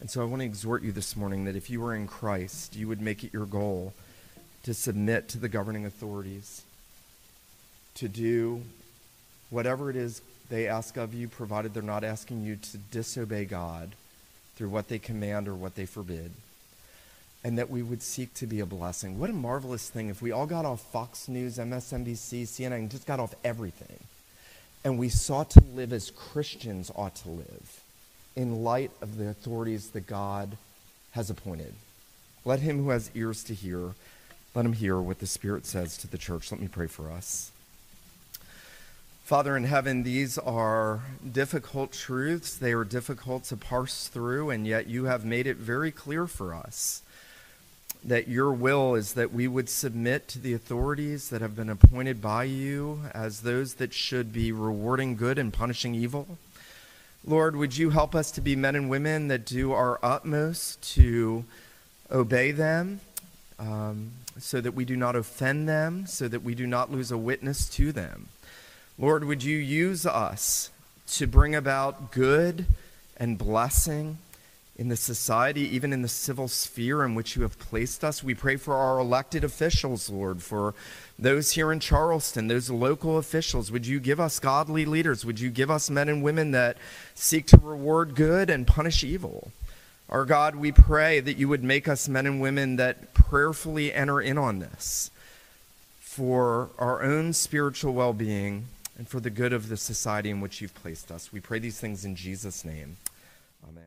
And 0.00 0.10
so 0.10 0.22
I 0.22 0.24
want 0.24 0.40
to 0.40 0.46
exhort 0.46 0.82
you 0.82 0.92
this 0.92 1.16
morning 1.16 1.44
that 1.44 1.56
if 1.56 1.68
you 1.68 1.84
are 1.84 1.94
in 1.94 2.06
Christ, 2.06 2.74
you 2.74 2.88
would 2.88 3.00
make 3.00 3.22
it 3.22 3.32
your 3.32 3.46
goal 3.46 3.92
to 4.62 4.74
submit 4.74 5.28
to 5.28 5.38
the 5.38 5.48
governing 5.48 5.84
authorities, 5.86 6.62
to 7.94 8.08
do 8.08 8.62
whatever 9.50 9.90
it 9.90 9.96
is 9.96 10.22
they 10.48 10.66
ask 10.66 10.96
of 10.96 11.14
you, 11.14 11.28
provided 11.28 11.74
they're 11.74 11.82
not 11.82 12.04
asking 12.04 12.42
you 12.42 12.56
to 12.56 12.78
disobey 12.78 13.44
God 13.44 13.90
through 14.56 14.68
what 14.68 14.88
they 14.88 14.98
command 14.98 15.48
or 15.48 15.54
what 15.54 15.74
they 15.74 15.86
forbid, 15.86 16.32
and 17.42 17.58
that 17.58 17.70
we 17.70 17.82
would 17.82 18.02
seek 18.02 18.34
to 18.34 18.46
be 18.46 18.60
a 18.60 18.66
blessing. 18.66 19.18
What 19.18 19.30
a 19.30 19.34
marvelous 19.34 19.88
thing 19.88 20.08
if 20.08 20.20
we 20.20 20.30
all 20.30 20.46
got 20.46 20.64
off 20.64 20.80
Fox 20.92 21.28
News, 21.28 21.56
MSNBC, 21.58 22.42
CNN, 22.42 22.90
just 22.90 23.06
got 23.06 23.20
off 23.20 23.34
everything, 23.44 23.98
and 24.84 24.98
we 24.98 25.08
sought 25.08 25.50
to 25.50 25.62
live 25.74 25.92
as 25.92 26.10
Christians 26.10 26.90
ought 26.94 27.14
to 27.16 27.30
live 27.30 27.82
in 28.36 28.62
light 28.62 28.90
of 29.00 29.16
the 29.16 29.28
authorities 29.28 29.90
that 29.90 30.06
God 30.06 30.56
has 31.12 31.30
appointed. 31.30 31.74
Let 32.44 32.60
him 32.60 32.84
who 32.84 32.90
has 32.90 33.10
ears 33.14 33.42
to 33.44 33.54
hear, 33.54 33.94
let 34.54 34.64
him 34.64 34.72
hear 34.74 34.98
what 34.98 35.18
the 35.18 35.26
Spirit 35.26 35.66
says 35.66 35.96
to 35.98 36.06
the 36.06 36.18
church. 36.18 36.50
Let 36.50 36.60
me 36.60 36.68
pray 36.68 36.86
for 36.86 37.10
us. 37.10 37.50
Father 39.24 39.56
in 39.56 39.64
heaven, 39.64 40.02
these 40.02 40.38
are 40.38 41.00
difficult 41.30 41.92
truths. 41.92 42.56
They 42.56 42.72
are 42.72 42.82
difficult 42.82 43.44
to 43.44 43.56
parse 43.56 44.08
through, 44.08 44.50
and 44.50 44.66
yet 44.66 44.88
you 44.88 45.04
have 45.04 45.24
made 45.24 45.46
it 45.46 45.56
very 45.56 45.92
clear 45.92 46.26
for 46.26 46.52
us 46.52 47.02
that 48.04 48.28
your 48.28 48.52
will 48.52 48.94
is 48.94 49.12
that 49.14 49.32
we 49.32 49.46
would 49.46 49.68
submit 49.68 50.26
to 50.28 50.38
the 50.38 50.54
authorities 50.54 51.28
that 51.28 51.40
have 51.40 51.54
been 51.54 51.68
appointed 51.68 52.22
by 52.22 52.44
you 52.44 53.00
as 53.12 53.40
those 53.40 53.74
that 53.74 53.92
should 53.92 54.32
be 54.32 54.52
rewarding 54.52 55.16
good 55.16 55.38
and 55.38 55.52
punishing 55.52 55.94
evil. 55.94 56.38
Lord, 57.24 57.56
would 57.56 57.76
you 57.76 57.90
help 57.90 58.14
us 58.14 58.30
to 58.32 58.40
be 58.40 58.56
men 58.56 58.74
and 58.74 58.88
women 58.88 59.28
that 59.28 59.44
do 59.44 59.72
our 59.72 59.98
utmost 60.02 60.80
to 60.94 61.44
obey 62.10 62.50
them, 62.50 63.00
um, 63.58 64.12
so 64.38 64.60
that 64.60 64.72
we 64.72 64.86
do 64.86 64.96
not 64.96 65.14
offend 65.14 65.68
them, 65.68 66.06
so 66.06 66.26
that 66.26 66.42
we 66.42 66.54
do 66.54 66.66
not 66.66 66.90
lose 66.90 67.10
a 67.10 67.18
witness 67.18 67.68
to 67.68 67.92
them. 67.92 68.28
Lord, 68.98 69.24
would 69.24 69.42
you 69.42 69.58
use 69.58 70.06
us 70.06 70.70
to 71.08 71.26
bring 71.26 71.54
about 71.54 72.10
good 72.10 72.64
and 73.18 73.36
blessing 73.36 74.18
in 74.80 74.88
the 74.88 74.96
society, 74.96 75.60
even 75.76 75.92
in 75.92 76.00
the 76.00 76.08
civil 76.08 76.48
sphere 76.48 77.04
in 77.04 77.14
which 77.14 77.36
you 77.36 77.42
have 77.42 77.58
placed 77.58 78.02
us. 78.02 78.24
We 78.24 78.34
pray 78.34 78.56
for 78.56 78.74
our 78.74 78.98
elected 78.98 79.44
officials, 79.44 80.08
Lord, 80.08 80.42
for 80.42 80.72
those 81.18 81.52
here 81.52 81.70
in 81.70 81.80
Charleston, 81.80 82.48
those 82.48 82.70
local 82.70 83.18
officials. 83.18 83.70
Would 83.70 83.86
you 83.86 84.00
give 84.00 84.18
us 84.18 84.38
godly 84.38 84.86
leaders? 84.86 85.22
Would 85.22 85.38
you 85.38 85.50
give 85.50 85.70
us 85.70 85.90
men 85.90 86.08
and 86.08 86.22
women 86.22 86.52
that 86.52 86.78
seek 87.14 87.46
to 87.48 87.58
reward 87.58 88.14
good 88.14 88.48
and 88.48 88.66
punish 88.66 89.04
evil? 89.04 89.52
Our 90.08 90.24
God, 90.24 90.56
we 90.56 90.72
pray 90.72 91.20
that 91.20 91.36
you 91.36 91.46
would 91.46 91.62
make 91.62 91.86
us 91.86 92.08
men 92.08 92.24
and 92.24 92.40
women 92.40 92.76
that 92.76 93.12
prayerfully 93.12 93.92
enter 93.92 94.18
in 94.18 94.38
on 94.38 94.60
this 94.60 95.10
for 96.00 96.70
our 96.78 97.02
own 97.02 97.34
spiritual 97.34 97.92
well 97.92 98.14
being 98.14 98.64
and 98.96 99.06
for 99.06 99.20
the 99.20 99.28
good 99.28 99.52
of 99.52 99.68
the 99.68 99.76
society 99.76 100.30
in 100.30 100.40
which 100.40 100.62
you've 100.62 100.74
placed 100.74 101.12
us. 101.12 101.34
We 101.34 101.40
pray 101.40 101.58
these 101.58 101.78
things 101.78 102.06
in 102.06 102.16
Jesus' 102.16 102.64
name. 102.64 102.96
Amen. 103.68 103.84